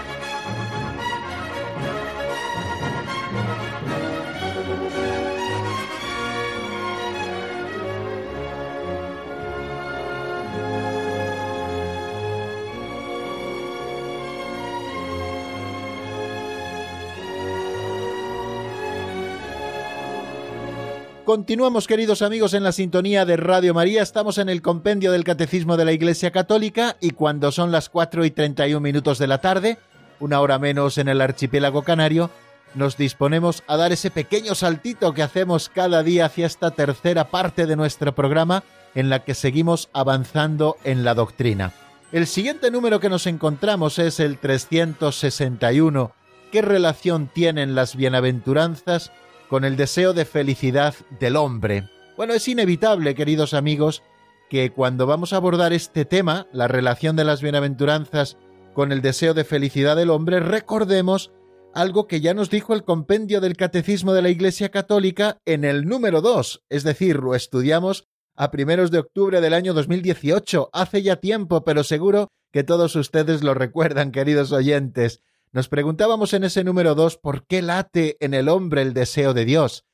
[21.31, 24.03] Continuamos, queridos amigos, en la sintonía de Radio María.
[24.03, 28.25] Estamos en el compendio del Catecismo de la Iglesia Católica y cuando son las 4
[28.25, 29.77] y 31 minutos de la tarde,
[30.19, 32.29] una hora menos en el archipiélago canario,
[32.75, 37.65] nos disponemos a dar ese pequeño saltito que hacemos cada día hacia esta tercera parte
[37.65, 41.71] de nuestro programa en la que seguimos avanzando en la doctrina.
[42.11, 46.11] El siguiente número que nos encontramos es el 361.
[46.51, 49.13] ¿Qué relación tienen las bienaventuranzas
[49.51, 51.89] con el deseo de felicidad del hombre.
[52.15, 54.01] Bueno, es inevitable, queridos amigos,
[54.49, 58.37] que cuando vamos a abordar este tema, la relación de las bienaventuranzas
[58.73, 61.33] con el deseo de felicidad del hombre, recordemos
[61.73, 65.83] algo que ya nos dijo el compendio del Catecismo de la Iglesia Católica en el
[65.83, 71.17] número 2, es decir, lo estudiamos a primeros de octubre del año 2018, hace ya
[71.17, 75.21] tiempo, pero seguro que todos ustedes lo recuerdan, queridos oyentes.
[75.53, 79.43] Nos preguntábamos en ese número dos por qué late en el hombre el deseo de
[79.43, 79.85] Dios.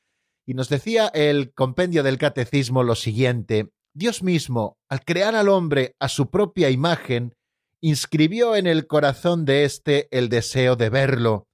[0.46, 5.96] Y nos decía el compendio del catecismo lo siguiente, Dios mismo, al crear al hombre
[6.00, 7.34] a su propia imagen,
[7.82, 11.48] inscribió en el corazón de éste el deseo de verlo.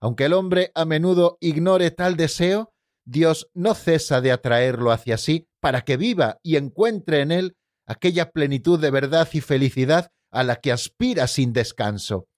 [0.00, 2.72] Aunque el hombre a menudo ignore tal deseo,
[3.04, 8.30] Dios no cesa de atraerlo hacia sí para que viva y encuentre en él aquella
[8.30, 12.29] plenitud de verdad y felicidad a la que aspira sin descanso.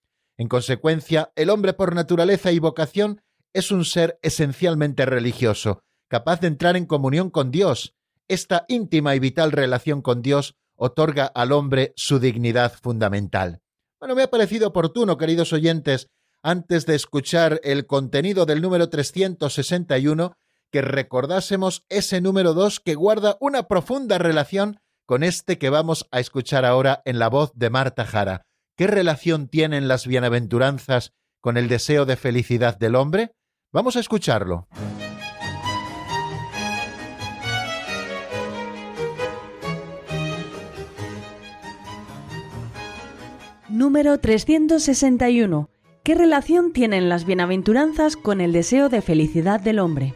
[0.43, 6.49] En consecuencia, el hombre por naturaleza y vocación es un ser esencialmente religioso, capaz de
[6.49, 7.95] entrar en comunión con Dios.
[8.27, 13.61] Esta íntima y vital relación con Dios otorga al hombre su dignidad fundamental.
[14.01, 16.09] Bueno, me ha parecido oportuno, queridos oyentes,
[16.43, 20.37] antes de escuchar el contenido del número 361,
[20.73, 26.19] que recordásemos ese número 2 que guarda una profunda relación con este que vamos a
[26.19, 28.45] escuchar ahora en la voz de Marta Jara.
[28.75, 33.33] ¿Qué relación tienen las bienaventuranzas con el deseo de felicidad del hombre?
[33.71, 34.67] Vamos a escucharlo.
[43.69, 45.69] Número 361.
[46.03, 50.15] ¿Qué relación tienen las bienaventuranzas con el deseo de felicidad del hombre?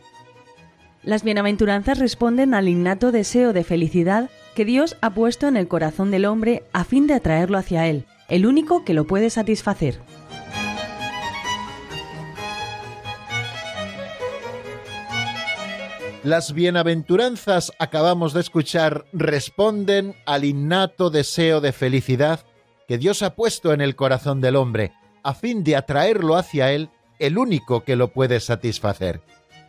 [1.02, 6.10] Las bienaventuranzas responden al innato deseo de felicidad que Dios ha puesto en el corazón
[6.10, 10.00] del hombre a fin de atraerlo hacia Él, el único que lo puede satisfacer.
[16.22, 22.40] Las bienaventuranzas, acabamos de escuchar, responden al innato deseo de felicidad
[22.88, 26.90] que Dios ha puesto en el corazón del hombre, a fin de atraerlo hacia Él,
[27.20, 29.20] el único que lo puede satisfacer.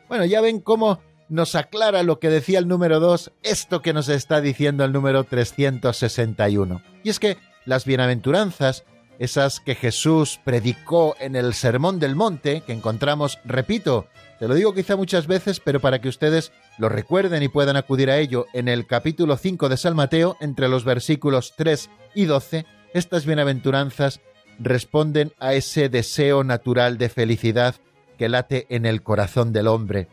[0.10, 1.00] Bueno, ya ven cómo
[1.30, 5.26] nos aclara lo que decía el número 2, esto que nos está diciendo el número
[5.26, 6.82] 361.
[7.04, 7.38] Y es que
[7.68, 8.86] las bienaventuranzas,
[9.20, 14.08] esas que Jesús predicó en el Sermón del Monte, que encontramos, repito,
[14.40, 18.10] te lo digo quizá muchas veces, pero para que ustedes lo recuerden y puedan acudir
[18.10, 22.66] a ello, en el capítulo 5 de San Mateo, entre los versículos 3 y 12,
[22.94, 24.22] estas bienaventuranzas
[24.60, 27.76] responden a ese deseo natural de felicidad
[28.18, 30.08] que late en el corazón del hombre.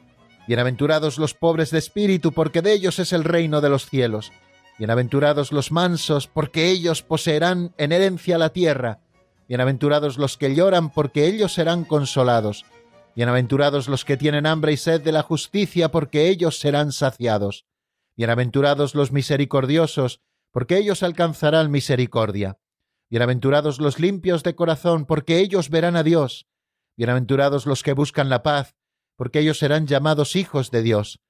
[0.47, 4.33] Bienaventurados los pobres de espíritu, porque de ellos es el reino de los cielos.
[4.77, 8.99] Bienaventurados los mansos, porque ellos poseerán en herencia la tierra.
[9.47, 12.65] Bienaventurados los que lloran, porque ellos serán consolados.
[13.15, 17.67] Bienaventurados los que tienen hambre y sed de la justicia, porque ellos serán saciados.
[18.17, 20.21] Bienaventurados los misericordiosos,
[20.51, 22.59] porque ellos alcanzarán misericordia.
[23.11, 26.49] Bienaventurados los limpios de corazón, porque ellos verán a Dios.
[26.97, 28.75] Bienaventurados los que buscan la paz,
[29.15, 31.21] porque ellos serán llamados hijos de Dios.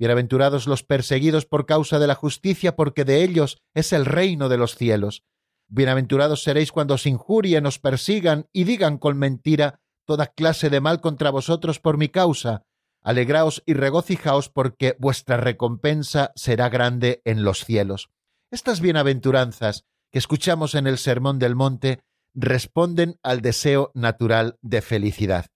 [0.00, 4.56] Bienaventurados los perseguidos por causa de la justicia, porque de ellos es el reino de
[4.56, 5.24] los cielos.
[5.68, 11.02] Bienaventurados seréis cuando os injurien, os persigan y digan con mentira toda clase de mal
[11.02, 12.64] contra vosotros por mi causa.
[13.02, 18.08] Alegraos y regocijaos porque vuestra recompensa será grande en los cielos.
[18.50, 22.00] Estas bienaventuranzas que escuchamos en el Sermón del Monte
[22.32, 25.48] responden al deseo natural de felicidad.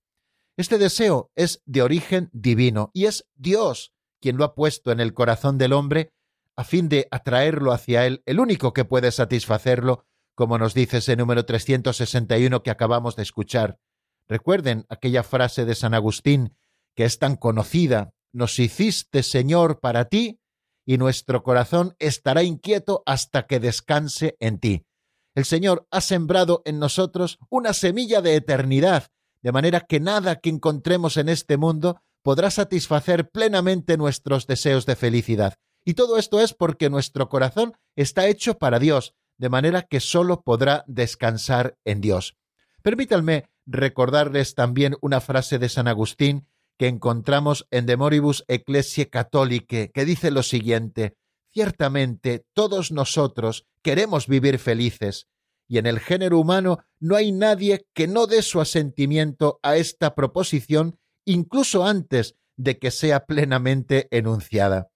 [0.59, 3.94] Este deseo es de origen divino y es Dios
[4.25, 6.15] quien lo ha puesto en el corazón del hombre
[6.57, 11.15] a fin de atraerlo hacia él, el único que puede satisfacerlo, como nos dice ese
[11.15, 13.79] número 361 que acabamos de escuchar.
[14.27, 16.57] Recuerden aquella frase de San Agustín,
[16.95, 20.41] que es tan conocida, nos hiciste, Señor, para ti,
[20.87, 24.87] y nuestro corazón estará inquieto hasta que descanse en ti.
[25.35, 29.09] El Señor ha sembrado en nosotros una semilla de eternidad,
[29.43, 34.97] de manera que nada que encontremos en este mundo podrá satisfacer plenamente nuestros deseos de
[34.97, 35.55] felicidad.
[35.85, 40.41] Y todo esto es porque nuestro corazón está hecho para Dios, de manera que sólo
[40.43, 42.35] podrá descansar en Dios.
[42.83, 46.49] Permítanme recordarles también una frase de San Agustín
[46.79, 51.17] que encontramos en De Moribus Ecclesiae Catholicae, que dice lo siguiente:
[51.53, 55.29] Ciertamente todos nosotros queremos vivir felices,
[55.69, 60.15] y en el género humano no hay nadie que no dé su asentimiento a esta
[60.15, 64.91] proposición incluso antes de que sea plenamente enunciada.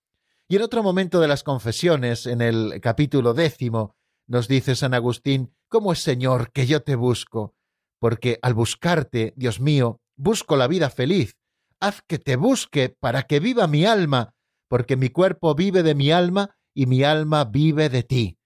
[0.48, 5.54] Y en otro momento de las confesiones, en el capítulo décimo, nos dice San Agustín,
[5.68, 7.54] ¿cómo es Señor que yo te busco?
[7.98, 11.36] Porque al buscarte, Dios mío, busco la vida feliz.
[11.80, 14.34] Haz que te busque para que viva mi alma,
[14.68, 18.38] porque mi cuerpo vive de mi alma y mi alma vive de ti.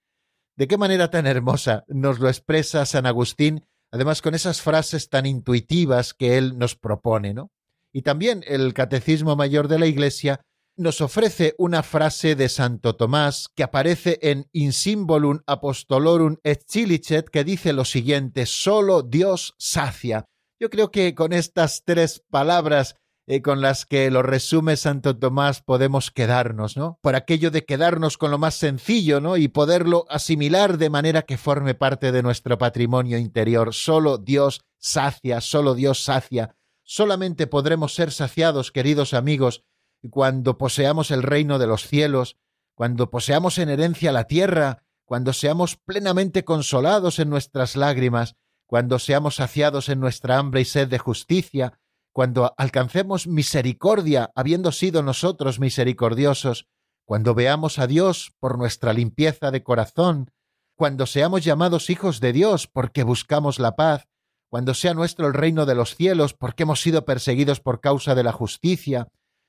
[0.56, 5.26] De qué manera tan hermosa nos lo expresa San Agustín, además con esas frases tan
[5.26, 7.50] intuitivas que él nos propone, ¿no?
[7.92, 10.40] Y también el Catecismo Mayor de la Iglesia
[10.76, 17.28] nos ofrece una frase de Santo Tomás que aparece en In Symbolum Apostolorum et Cilicet
[17.28, 20.24] que dice lo siguiente, solo Dios sacia.
[20.58, 22.96] Yo creo que con estas tres palabras
[23.28, 26.98] eh, con las que lo resume Santo Tomás podemos quedarnos, ¿no?
[27.02, 29.36] Por aquello de quedarnos con lo más sencillo, ¿no?
[29.36, 33.74] Y poderlo asimilar de manera que forme parte de nuestro patrimonio interior.
[33.74, 36.56] Solo Dios sacia, solo Dios sacia.
[36.94, 39.64] Solamente podremos ser saciados, queridos amigos,
[40.10, 42.36] cuando poseamos el reino de los cielos,
[42.74, 48.36] cuando poseamos en herencia la tierra, cuando seamos plenamente consolados en nuestras lágrimas,
[48.66, 51.80] cuando seamos saciados en nuestra hambre y sed de justicia,
[52.12, 56.68] cuando alcancemos misericordia, habiendo sido nosotros misericordiosos,
[57.06, 60.30] cuando veamos a Dios por nuestra limpieza de corazón,
[60.76, 64.08] cuando seamos llamados hijos de Dios porque buscamos la paz,
[64.52, 68.22] cuando sea nuestro el reino de los cielos porque hemos sido perseguidos por causa de
[68.22, 69.08] la justicia,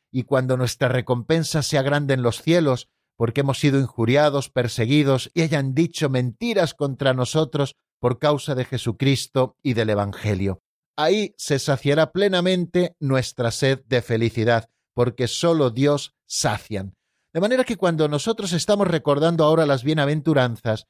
[0.09, 2.87] y cuando nuestra recompensa sea grande en los cielos,
[3.17, 9.57] porque hemos sido injuriados, perseguidos y hayan dicho mentiras contra nosotros por causa de Jesucristo
[9.61, 10.61] y del Evangelio.
[10.95, 16.95] Ahí se saciará plenamente nuestra sed de felicidad, porque sólo Dios sacian.
[17.33, 20.85] De manera que cuando nosotros estamos recordando ahora las bienaventuranzas,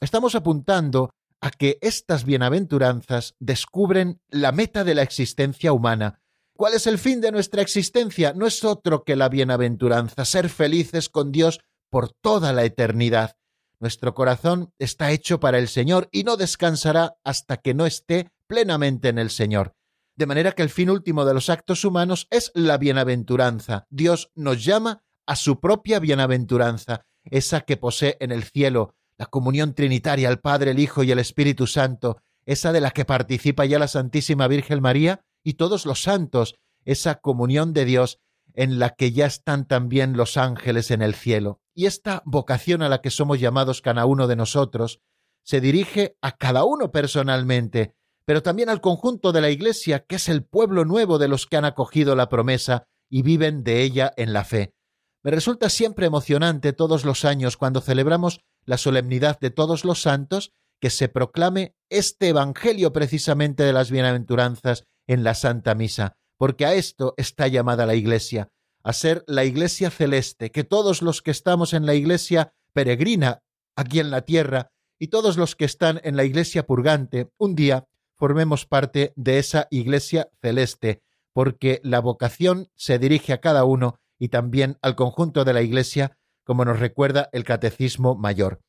[0.00, 6.22] estamos apuntando a que estas bienaventuranzas descubren la meta de la existencia humana,
[6.54, 8.34] ¿Cuál es el fin de nuestra existencia?
[8.34, 13.36] No es otro que la bienaventuranza, ser felices con Dios por toda la eternidad.
[13.80, 19.08] Nuestro corazón está hecho para el Señor y no descansará hasta que no esté plenamente
[19.08, 19.74] en el Señor.
[20.14, 23.86] De manera que el fin último de los actos humanos es la bienaventuranza.
[23.90, 29.72] Dios nos llama a su propia bienaventuranza, esa que posee en el cielo, la comunión
[29.72, 33.78] trinitaria, el Padre, el Hijo y el Espíritu Santo, esa de la que participa ya
[33.78, 38.18] la Santísima Virgen María y todos los santos, esa comunión de Dios
[38.54, 41.60] en la que ya están también los ángeles en el cielo.
[41.72, 44.98] Y esta vocación a la que somos llamados cada uno de nosotros
[45.44, 47.94] se dirige a cada uno personalmente,
[48.24, 51.58] pero también al conjunto de la Iglesia, que es el pueblo nuevo de los que
[51.58, 54.74] han acogido la promesa y viven de ella en la fe.
[55.22, 60.52] Me resulta siempre emocionante todos los años cuando celebramos la solemnidad de todos los santos
[60.80, 66.74] que se proclame este Evangelio precisamente de las bienaventuranzas en la Santa Misa, porque a
[66.74, 68.50] esto está llamada la Iglesia,
[68.82, 73.42] a ser la Iglesia celeste, que todos los que estamos en la Iglesia peregrina
[73.76, 77.86] aquí en la tierra y todos los que están en la Iglesia purgante, un día
[78.16, 81.02] formemos parte de esa Iglesia celeste,
[81.32, 86.18] porque la vocación se dirige a cada uno y también al conjunto de la Iglesia,
[86.44, 88.60] como nos recuerda el Catecismo Mayor.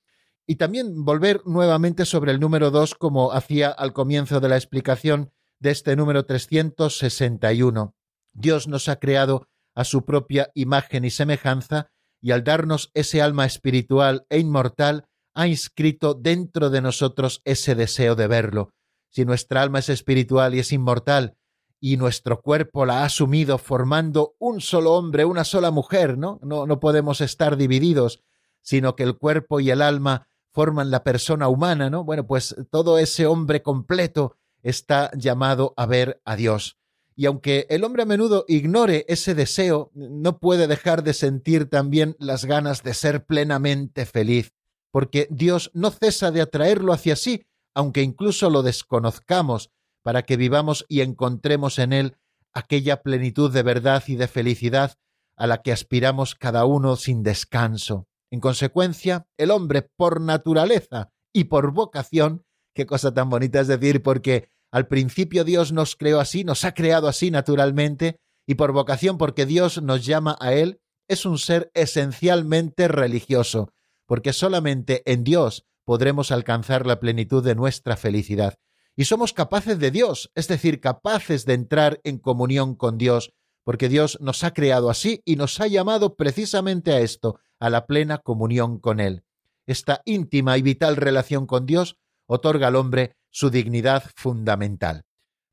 [0.45, 5.31] Y también volver nuevamente sobre el número dos, como hacía al comienzo de la explicación,
[5.59, 7.95] de este número 361.
[8.33, 11.89] Dios nos ha creado a su propia imagen y semejanza,
[12.21, 18.15] y al darnos ese alma espiritual e inmortal, ha inscrito dentro de nosotros ese deseo
[18.15, 18.73] de verlo.
[19.09, 21.37] Si nuestra alma es espiritual y es inmortal,
[21.85, 26.39] y nuestro cuerpo la ha asumido formando un solo hombre, una sola mujer, ¿no?
[26.41, 28.23] No, no podemos estar divididos.
[28.61, 32.05] sino que el cuerpo y el alma forman la persona humana, ¿no?
[32.05, 36.77] Bueno, pues todo ese hombre completo está llamado a ver a Dios.
[37.17, 42.15] Y aunque el hombre a menudo ignore ese deseo, no puede dejar de sentir también
[42.17, 44.53] las ganas de ser plenamente feliz,
[44.89, 49.69] porque Dios no cesa de atraerlo hacia sí, aunque incluso lo desconozcamos,
[50.03, 52.17] para que vivamos y encontremos en Él
[52.53, 54.93] aquella plenitud de verdad y de felicidad
[55.35, 58.07] a la que aspiramos cada uno sin descanso.
[58.29, 62.45] En consecuencia, el hombre por naturaleza y por vocación,
[62.75, 66.73] qué cosa tan bonita es decir, porque al principio Dios nos creó así, nos ha
[66.73, 71.71] creado así naturalmente, y por vocación porque Dios nos llama a Él, es un ser
[71.73, 73.71] esencialmente religioso,
[74.07, 78.55] porque solamente en Dios podremos alcanzar la plenitud de nuestra felicidad.
[78.95, 83.33] Y somos capaces de Dios, es decir, capaces de entrar en comunión con Dios,
[83.63, 87.87] porque Dios nos ha creado así y nos ha llamado precisamente a esto, a la
[87.87, 89.23] plena comunión con Él.
[89.65, 95.05] Esta íntima y vital relación con Dios otorga al hombre su dignidad fundamental.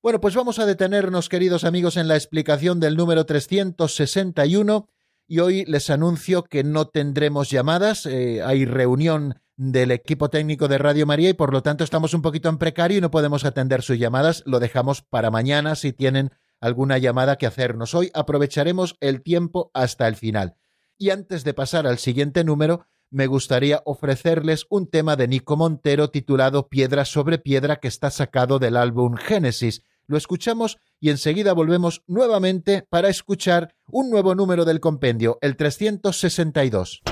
[0.02, 4.88] Bueno, pues vamos a detenernos, queridos amigos, en la explicación del número 361
[5.26, 10.78] y hoy les anuncio que no tendremos llamadas, eh, hay reunión del equipo técnico de
[10.78, 13.82] Radio María y por lo tanto estamos un poquito en precario y no podemos atender
[13.82, 14.42] sus llamadas.
[14.46, 16.30] Lo dejamos para mañana si tienen
[16.62, 17.94] alguna llamada que hacernos.
[17.94, 20.56] Hoy aprovecharemos el tiempo hasta el final.
[20.96, 26.08] Y antes de pasar al siguiente número, me gustaría ofrecerles un tema de Nico Montero
[26.08, 29.84] titulado Piedra sobre Piedra que está sacado del álbum Génesis.
[30.06, 37.02] Lo escuchamos y enseguida volvemos nuevamente para escuchar un nuevo número del compendio, el 362.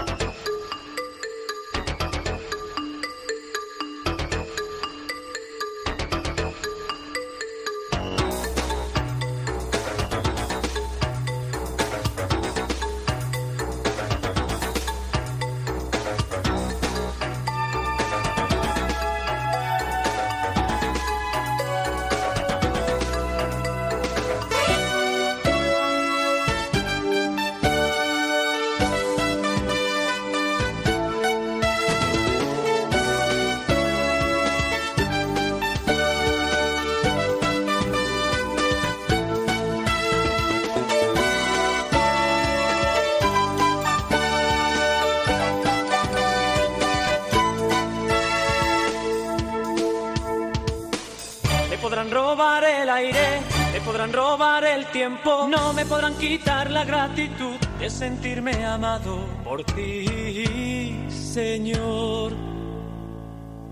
[55.49, 62.33] No me podrán quitar la gratitud de sentirme amado por ti, Señor.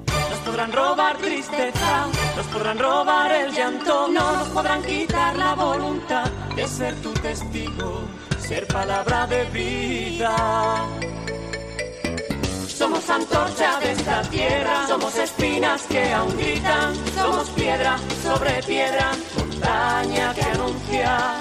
[0.06, 2.06] Nos podrán robar tristeza,
[2.36, 8.00] nos podrán robar el llanto, no nos podrán quitar la voluntad de ser tu testigo,
[8.38, 10.84] ser palabra de vida.
[12.66, 19.12] Somos antorcha de esta tierra, somos espinas que aún gritan, somos piedra sobre piedra,
[20.02, 21.40] que anuncia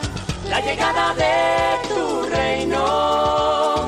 [0.50, 3.88] la llegada de tu reino.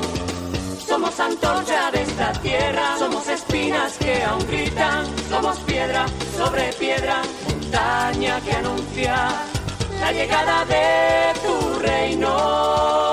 [0.86, 6.04] Somos antorcha de esta tierra, somos espinas que aún gritan, somos piedra
[6.36, 9.28] sobre piedra, montaña que anuncia
[10.00, 13.07] la llegada de tu reino.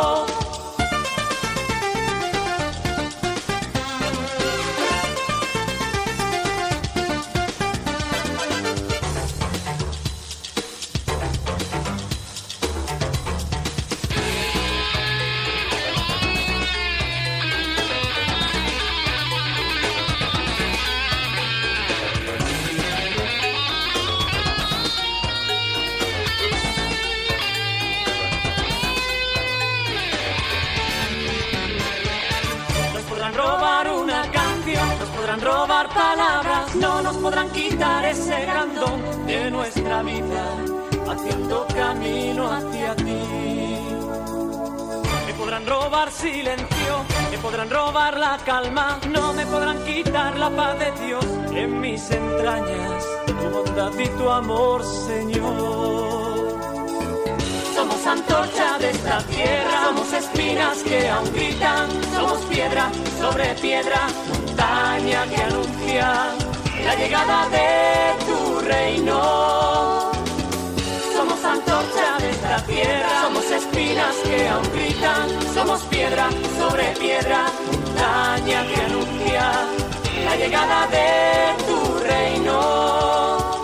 [37.15, 40.43] Nos podrán quitar ese grandón de nuestra vida,
[41.07, 43.21] haciendo camino hacia ti.
[45.27, 50.79] Me podrán robar silencio, me podrán robar la calma, no me podrán quitar la paz
[50.79, 56.25] de Dios en mis entrañas, tu bondad y tu amor, Señor.
[57.75, 62.89] Somos antorcha de esta tierra, somos espinas que aún gritan, somos piedra
[63.19, 66.54] sobre piedra, montaña que anuncia
[66.85, 70.11] la llegada de tu reino.
[71.13, 76.29] Somos antorcha de esta tierra, somos espinas que aún gritan, somos piedra
[76.59, 79.51] sobre piedra, montaña que anuncia
[80.25, 83.63] la llegada de tu reino.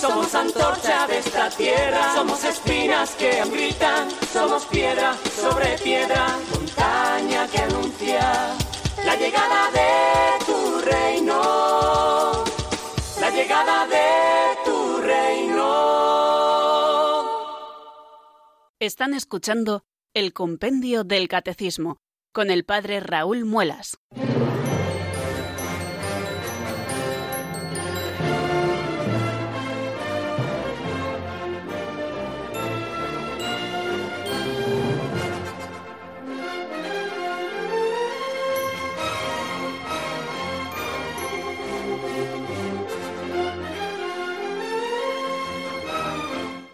[0.00, 7.46] Somos antorcha de esta tierra, somos espinas que aún gritan, somos piedra sobre piedra, montaña
[7.48, 8.54] que anuncia
[9.04, 11.79] la llegada de tu reino,
[13.40, 15.70] llegada de tu reino.
[18.78, 19.82] Están escuchando
[20.14, 21.96] el Compendio del Catecismo
[22.32, 23.98] con el Padre Raúl Muelas.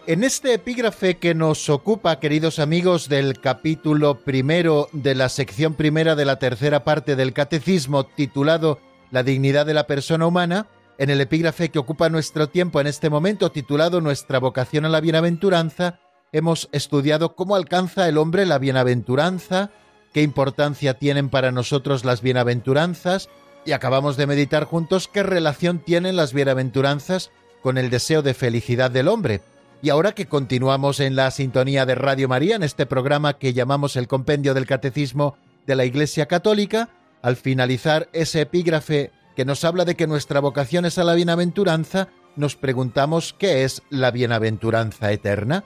[0.07, 6.15] En este epígrafe que nos ocupa, queridos amigos, del capítulo primero de la sección primera
[6.15, 8.79] de la tercera parte del Catecismo, titulado
[9.11, 13.09] La dignidad de la persona humana, en el epígrafe que ocupa nuestro tiempo en este
[13.09, 15.99] momento, titulado Nuestra vocación a la bienaventuranza,
[16.31, 19.71] hemos estudiado cómo alcanza el hombre la bienaventuranza,
[20.13, 23.27] qué importancia tienen para nosotros las bienaventuranzas,
[23.65, 27.29] y acabamos de meditar juntos qué relación tienen las bienaventuranzas
[27.61, 29.41] con el deseo de felicidad del hombre.
[29.81, 33.95] Y ahora que continuamos en la sintonía de Radio María, en este programa que llamamos
[33.95, 36.89] el Compendio del Catecismo de la Iglesia Católica,
[37.21, 42.07] al finalizar ese epígrafe que nos habla de que nuestra vocación es a la bienaventuranza,
[42.35, 45.63] nos preguntamos qué es la bienaventuranza eterna.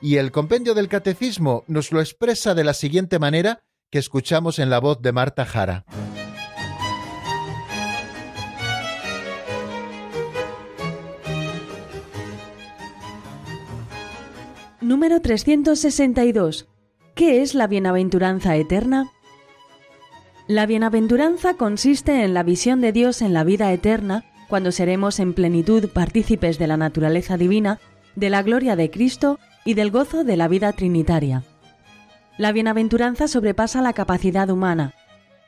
[0.00, 4.70] Y el Compendio del Catecismo nos lo expresa de la siguiente manera que escuchamos en
[4.70, 5.84] la voz de Marta Jara.
[14.90, 16.66] Número 362.
[17.14, 19.12] ¿Qué es la bienaventuranza eterna?
[20.48, 25.32] La bienaventuranza consiste en la visión de Dios en la vida eterna, cuando seremos en
[25.32, 27.78] plenitud partícipes de la naturaleza divina,
[28.16, 31.44] de la gloria de Cristo y del gozo de la vida trinitaria.
[32.36, 34.94] La bienaventuranza sobrepasa la capacidad humana.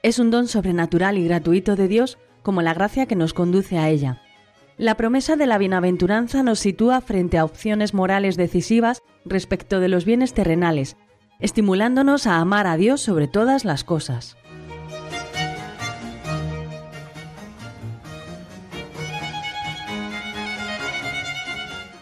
[0.05, 3.89] Es un don sobrenatural y gratuito de Dios como la gracia que nos conduce a
[3.89, 4.22] ella.
[4.79, 10.05] La promesa de la bienaventuranza nos sitúa frente a opciones morales decisivas respecto de los
[10.05, 10.97] bienes terrenales,
[11.41, 14.37] estimulándonos a amar a Dios sobre todas las cosas.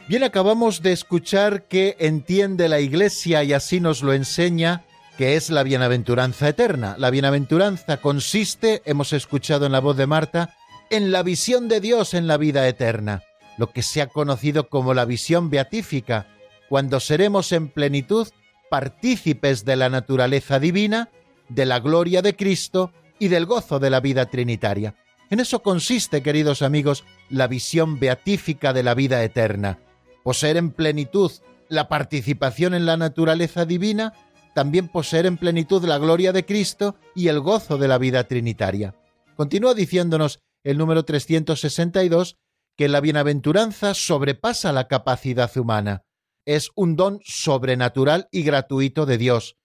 [0.08, 4.84] Bien, acabamos de escuchar que entiende la Iglesia y así nos lo enseña
[5.16, 6.96] que es la bienaventuranza eterna.
[6.98, 10.56] La bienaventuranza consiste, hemos escuchado en la voz de Marta,
[10.90, 13.22] en la visión de Dios en la vida eterna,
[13.56, 16.26] lo que se ha conocido como la visión beatífica,
[16.68, 18.28] cuando seremos en plenitud
[18.68, 21.08] partícipes de la naturaleza divina,
[21.48, 24.96] de la gloria de Cristo y del gozo de la vida trinitaria.
[25.30, 29.78] En eso consiste, queridos amigos, la visión beatífica de la vida eterna.
[30.24, 31.30] Poseer en plenitud
[31.68, 34.12] la participación en la naturaleza divina,
[34.54, 38.96] también poseer en plenitud la gloria de Cristo y el gozo de la vida trinitaria.
[39.36, 42.38] Continúa diciéndonos el número 362,
[42.76, 46.04] que la bienaventuranza sobrepasa la capacidad humana.
[46.46, 49.56] Es un don sobrenatural y gratuito de Dios,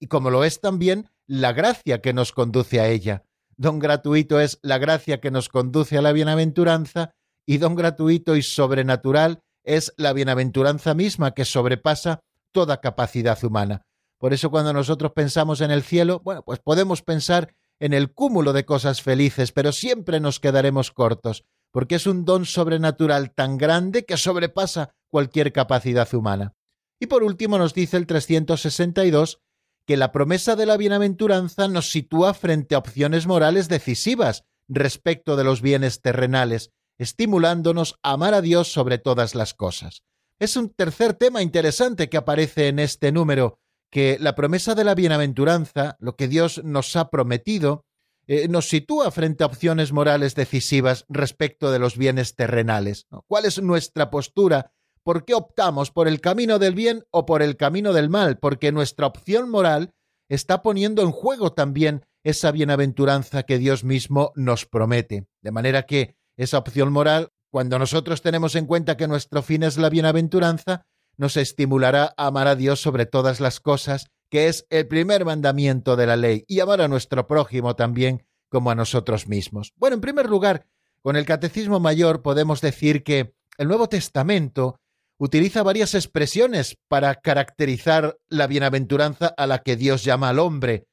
[0.00, 3.24] y como lo es también la gracia que nos conduce a ella.
[3.56, 7.14] Don gratuito es la gracia que nos conduce a la bienaventuranza,
[7.46, 12.20] y don gratuito y sobrenatural es la bienaventuranza misma que sobrepasa
[12.52, 13.86] toda capacidad humana.
[14.18, 18.52] Por eso cuando nosotros pensamos en el cielo, bueno, pues podemos pensar en el cúmulo
[18.52, 24.04] de cosas felices, pero siempre nos quedaremos cortos, porque es un don sobrenatural tan grande
[24.04, 26.54] que sobrepasa cualquier capacidad humana.
[27.00, 29.40] Y por último nos dice el 362
[29.86, 35.44] que la promesa de la bienaventuranza nos sitúa frente a opciones morales decisivas respecto de
[35.44, 40.02] los bienes terrenales, estimulándonos a amar a Dios sobre todas las cosas.
[40.38, 43.58] Es un tercer tema interesante que aparece en este número,
[43.94, 47.84] que la promesa de la bienaventuranza, lo que Dios nos ha prometido,
[48.26, 53.06] eh, nos sitúa frente a opciones morales decisivas respecto de los bienes terrenales.
[53.28, 54.72] ¿Cuál es nuestra postura?
[55.04, 58.38] ¿Por qué optamos por el camino del bien o por el camino del mal?
[58.38, 59.94] Porque nuestra opción moral
[60.28, 65.28] está poniendo en juego también esa bienaventuranza que Dios mismo nos promete.
[65.40, 69.76] De manera que esa opción moral, cuando nosotros tenemos en cuenta que nuestro fin es
[69.76, 70.84] la bienaventuranza,
[71.16, 75.96] nos estimulará a amar a Dios sobre todas las cosas, que es el primer mandamiento
[75.96, 79.72] de la ley, y amar a nuestro prójimo también como a nosotros mismos.
[79.76, 80.66] Bueno, en primer lugar,
[81.02, 84.80] con el Catecismo Mayor podemos decir que el Nuevo Testamento
[85.18, 90.86] utiliza varias expresiones para caracterizar la bienaventuranza a la que Dios llama al hombre.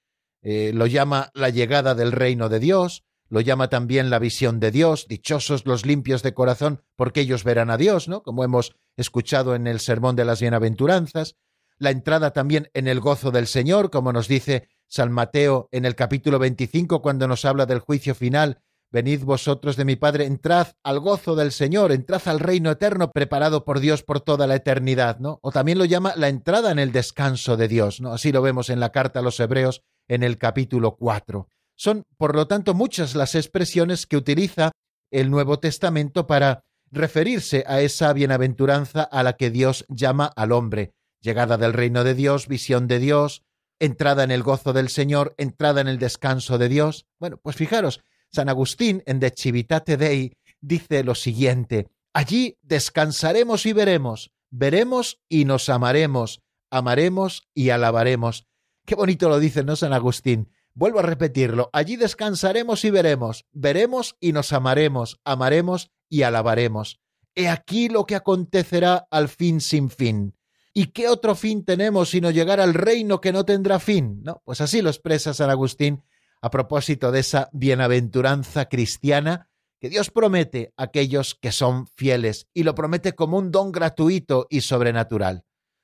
[0.43, 4.71] Eh, lo llama la llegada del reino de Dios, lo llama también la visión de
[4.71, 8.23] Dios, dichosos los limpios de corazón, porque ellos verán a Dios, ¿no?
[8.23, 11.37] Como hemos escuchado en el Sermón de las Bienaventuranzas,
[11.77, 15.95] la entrada también en el gozo del Señor, como nos dice San Mateo en el
[15.95, 18.61] capítulo 25 cuando nos habla del juicio final.
[18.91, 23.63] Venid vosotros de mi Padre, entrad al gozo del Señor, entrad al reino eterno preparado
[23.63, 25.39] por Dios por toda la eternidad, ¿no?
[25.41, 28.11] O también lo llama la entrada en el descanso de Dios, ¿no?
[28.11, 31.47] Así lo vemos en la carta a los Hebreos en el capítulo 4.
[31.81, 34.69] Son, por lo tanto, muchas las expresiones que utiliza
[35.09, 40.93] el Nuevo Testamento para referirse a esa bienaventuranza a la que Dios llama al hombre.
[41.21, 43.41] Llegada del reino de Dios, visión de Dios,
[43.79, 47.07] entrada en el gozo del Señor, entrada en el descanso de Dios.
[47.19, 53.73] Bueno, pues fijaros, San Agustín en De Civitate Dei dice lo siguiente: Allí descansaremos y
[53.73, 58.45] veremos, veremos y nos amaremos, amaremos y alabaremos.
[58.85, 60.51] Qué bonito lo dice, ¿no, San Agustín?
[60.73, 66.99] Vuelvo a repetirlo, allí descansaremos y veremos, veremos y nos amaremos, amaremos y alabaremos.
[67.35, 70.35] He aquí lo que acontecerá al fin sin fin.
[70.73, 74.21] ¿Y qué otro fin tenemos sino llegar al reino que no tendrá fin?
[74.23, 74.41] ¿No?
[74.45, 76.03] Pues así lo expresa San Agustín
[76.41, 79.49] a propósito de esa bienaventuranza cristiana
[79.79, 84.47] que Dios promete a aquellos que son fieles y lo promete como un don gratuito
[84.49, 85.43] y sobrenatural.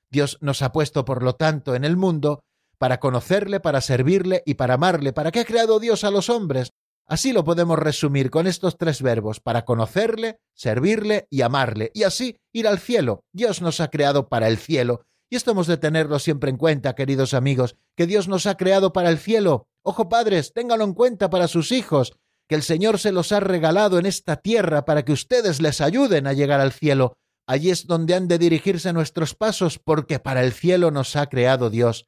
[0.09, 2.43] Dios nos ha puesto, por lo tanto, en el mundo
[2.77, 5.13] para conocerle, para servirle y para amarle.
[5.13, 6.71] ¿Para qué ha creado Dios a los hombres?
[7.05, 12.37] Así lo podemos resumir con estos tres verbos, para conocerle, servirle y amarle, y así
[12.51, 13.23] ir al cielo.
[13.31, 16.95] Dios nos ha creado para el cielo, y esto hemos de tenerlo siempre en cuenta,
[16.95, 19.67] queridos amigos, que Dios nos ha creado para el cielo.
[19.83, 22.13] Ojo padres, téngalo en cuenta para sus hijos,
[22.49, 26.27] que el Señor se los ha regalado en esta tierra para que ustedes les ayuden
[26.27, 27.17] a llegar al cielo.
[27.45, 31.69] Allí es donde han de dirigirse nuestros pasos, porque para el cielo nos ha creado
[31.69, 32.05] Dios.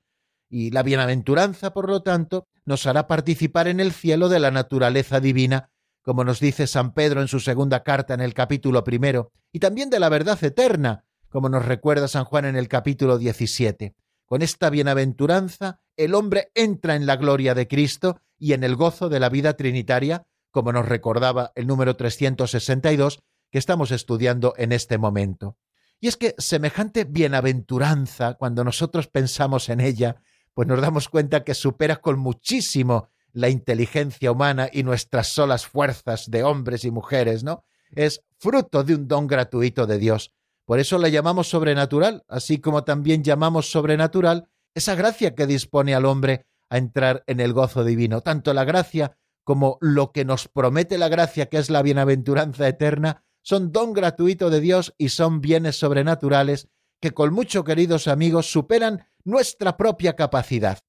[0.49, 5.19] Y la bienaventuranza, por lo tanto, nos hará participar en el cielo de la naturaleza
[5.19, 5.69] divina,
[6.01, 9.89] como nos dice San Pedro en su segunda carta en el capítulo primero, y también
[9.89, 13.95] de la verdad eterna, como nos recuerda San Juan en el capítulo 17.
[14.25, 19.09] Con esta bienaventuranza, el hombre entra en la gloria de Cristo y en el gozo
[19.09, 23.19] de la vida trinitaria, como nos recordaba el número 362
[23.51, 25.57] que estamos estudiando en este momento.
[25.99, 30.21] Y es que semejante bienaventuranza, cuando nosotros pensamos en ella,
[30.53, 36.29] pues nos damos cuenta que supera con muchísimo la inteligencia humana y nuestras solas fuerzas
[36.29, 37.63] de hombres y mujeres, ¿no?
[37.91, 40.33] Es fruto de un don gratuito de Dios.
[40.65, 46.05] Por eso la llamamos sobrenatural, así como también llamamos sobrenatural esa gracia que dispone al
[46.05, 48.21] hombre a entrar en el gozo divino.
[48.21, 53.23] Tanto la gracia como lo que nos promete la gracia, que es la bienaventuranza eterna,
[53.41, 56.67] son don gratuito de Dios y son bienes sobrenaturales
[56.99, 60.79] que con mucho, queridos amigos, superan nuestra propia capacidad.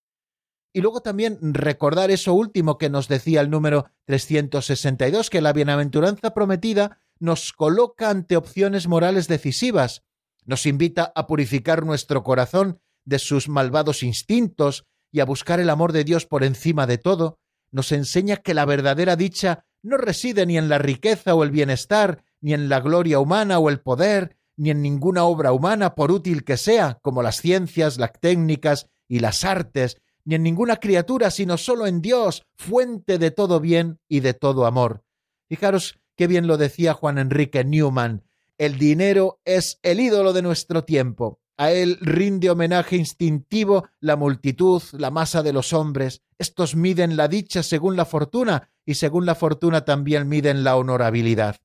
[0.72, 6.32] Y luego también recordar eso último que nos decía el número 362, que la bienaventuranza
[6.32, 10.04] prometida nos coloca ante opciones morales decisivas,
[10.44, 15.92] nos invita a purificar nuestro corazón de sus malvados instintos y a buscar el amor
[15.92, 17.38] de Dios por encima de todo,
[17.72, 22.24] nos enseña que la verdadera dicha no reside ni en la riqueza o el bienestar,
[22.40, 26.44] ni en la gloria humana o el poder, ni en ninguna obra humana, por útil
[26.44, 29.96] que sea, como las ciencias, las técnicas y las artes,
[30.26, 34.66] ni en ninguna criatura, sino solo en Dios, fuente de todo bien y de todo
[34.66, 35.02] amor.
[35.48, 38.22] Fijaros qué bien lo decía Juan Enrique Newman,
[38.58, 41.40] el dinero es el ídolo de nuestro tiempo.
[41.56, 46.20] A él rinde homenaje instintivo la multitud, la masa de los hombres.
[46.36, 51.56] Estos miden la dicha según la fortuna y según la fortuna también miden la honorabilidad.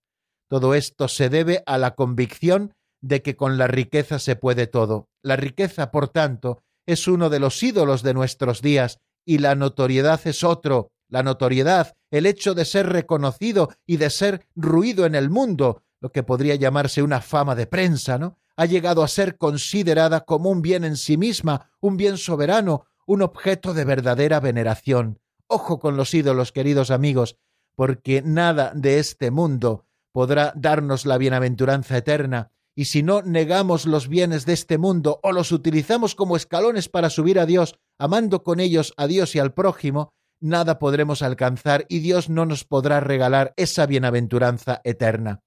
[0.48, 2.74] Todo esto se debe a la convicción
[3.06, 5.10] de que con la riqueza se puede todo.
[5.22, 10.20] La riqueza, por tanto, es uno de los ídolos de nuestros días y la notoriedad
[10.26, 10.92] es otro.
[11.08, 16.12] La notoriedad, el hecho de ser reconocido y de ser ruido en el mundo, lo
[16.12, 18.40] que podría llamarse una fama de prensa, ¿no?
[18.58, 23.22] Ha llegado a ser considerada como un bien en sí misma, un bien soberano, un
[23.22, 25.20] objeto de verdadera veneración.
[25.46, 27.38] Ojo con los ídolos, queridos amigos,
[27.76, 34.10] porque nada de este mundo podrá darnos la bienaventuranza eterna, y si no negamos los
[34.10, 38.60] bienes de este mundo o los utilizamos como escalones para subir a Dios, amando con
[38.60, 43.54] ellos a Dios y al prójimo, nada podremos alcanzar y Dios no nos podrá regalar
[43.56, 45.42] esa bienaventuranza eterna.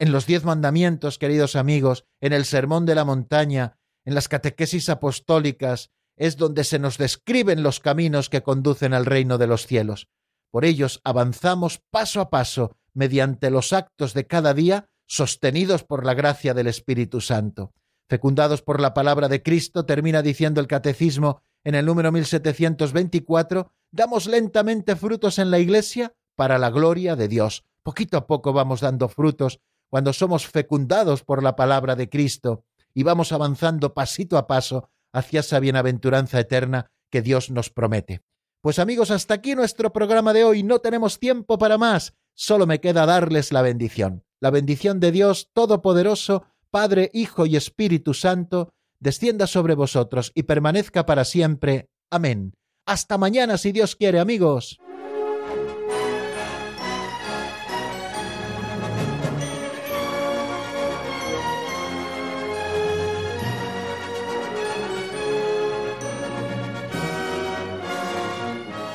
[0.00, 4.88] En los diez mandamientos, queridos amigos, en el Sermón de la Montaña, en las catequesis
[4.88, 10.08] apostólicas, es donde se nos describen los caminos que conducen al reino de los cielos.
[10.50, 16.14] Por ellos avanzamos paso a paso, mediante los actos de cada día, sostenidos por la
[16.14, 17.72] gracia del Espíritu Santo.
[18.08, 24.26] Fecundados por la palabra de Cristo, termina diciendo el Catecismo en el número 1724, damos
[24.26, 27.64] lentamente frutos en la Iglesia para la gloria de Dios.
[27.82, 33.02] Poquito a poco vamos dando frutos cuando somos fecundados por la palabra de Cristo y
[33.02, 38.22] vamos avanzando pasito a paso hacia esa bienaventuranza eterna que Dios nos promete.
[38.60, 40.62] Pues amigos, hasta aquí nuestro programa de hoy.
[40.62, 42.14] No tenemos tiempo para más.
[42.34, 44.24] Solo me queda darles la bendición.
[44.44, 51.06] La bendición de Dios Todopoderoso, Padre, Hijo y Espíritu Santo, descienda sobre vosotros y permanezca
[51.06, 51.88] para siempre.
[52.10, 52.52] Amén.
[52.84, 54.78] Hasta mañana si Dios quiere, amigos.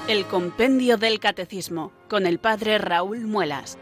[0.08, 3.80] El Compendio del Catecismo con el Padre Raúl Muelas.